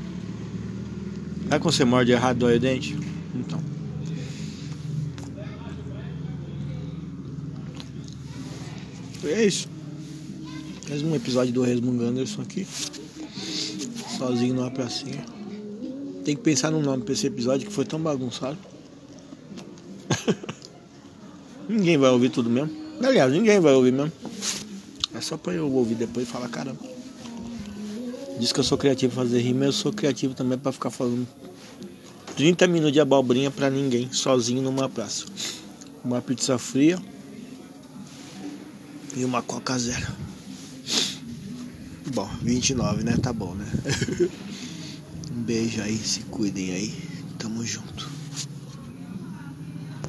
Sabe 1.48 1.62
quando 1.62 1.74
você 1.74 1.84
morde 1.86 2.12
errado 2.12 2.40
dói 2.40 2.56
o 2.56 2.60
dente? 2.60 2.94
Então. 3.34 3.62
É 9.24 9.46
isso. 9.46 9.68
Mais 10.86 11.02
um 11.02 11.14
episódio 11.16 11.54
do 11.54 11.62
Resmungando 11.62 12.10
Anderson 12.10 12.42
aqui. 12.42 12.66
Sozinho 14.16 14.54
numa 14.54 14.70
pracinha. 14.70 15.24
Tem 16.24 16.34
que 16.36 16.42
pensar 16.42 16.70
num 16.70 16.80
nome 16.80 17.02
pra 17.02 17.12
esse 17.12 17.26
episódio 17.26 17.66
que 17.66 17.72
foi 17.72 17.84
tão 17.84 18.00
bagunçado. 18.00 18.56
ninguém 21.68 21.98
vai 21.98 22.10
ouvir 22.10 22.30
tudo 22.30 22.48
mesmo. 22.48 22.70
Aliás, 23.02 23.32
ninguém 23.32 23.60
vai 23.60 23.74
ouvir 23.74 23.92
mesmo. 23.92 24.12
É 25.14 25.20
só 25.20 25.36
pra 25.36 25.52
eu 25.52 25.70
ouvir 25.70 25.94
depois 25.94 26.26
e 26.26 26.30
falar, 26.30 26.48
caramba. 26.48 26.80
Diz 28.38 28.52
que 28.52 28.60
eu 28.60 28.64
sou 28.64 28.76
criativo 28.78 29.14
fazer 29.14 29.40
rima, 29.40 29.64
eu 29.64 29.72
sou 29.72 29.92
criativo 29.92 30.34
também 30.34 30.58
para 30.58 30.72
ficar 30.72 30.90
falando 30.90 31.26
30 32.36 32.66
minutos 32.66 32.92
de 32.92 33.00
abobrinha 33.00 33.50
para 33.50 33.70
ninguém, 33.70 34.12
sozinho 34.12 34.60
numa 34.60 34.88
praça. 34.88 35.24
Uma 36.04 36.20
pizza 36.20 36.58
fria 36.58 36.98
e 39.16 39.24
uma 39.24 39.40
coca 39.40 39.78
zero. 39.78 40.06
Bom, 42.12 42.28
29, 42.42 43.02
né? 43.02 43.16
Tá 43.16 43.32
bom, 43.32 43.54
né? 43.54 43.64
um 45.32 45.42
beijo 45.42 45.82
aí, 45.82 45.96
se 45.96 46.20
cuidem 46.24 46.72
aí. 46.72 46.92
Tamo 47.38 47.64
junto. 47.64 48.13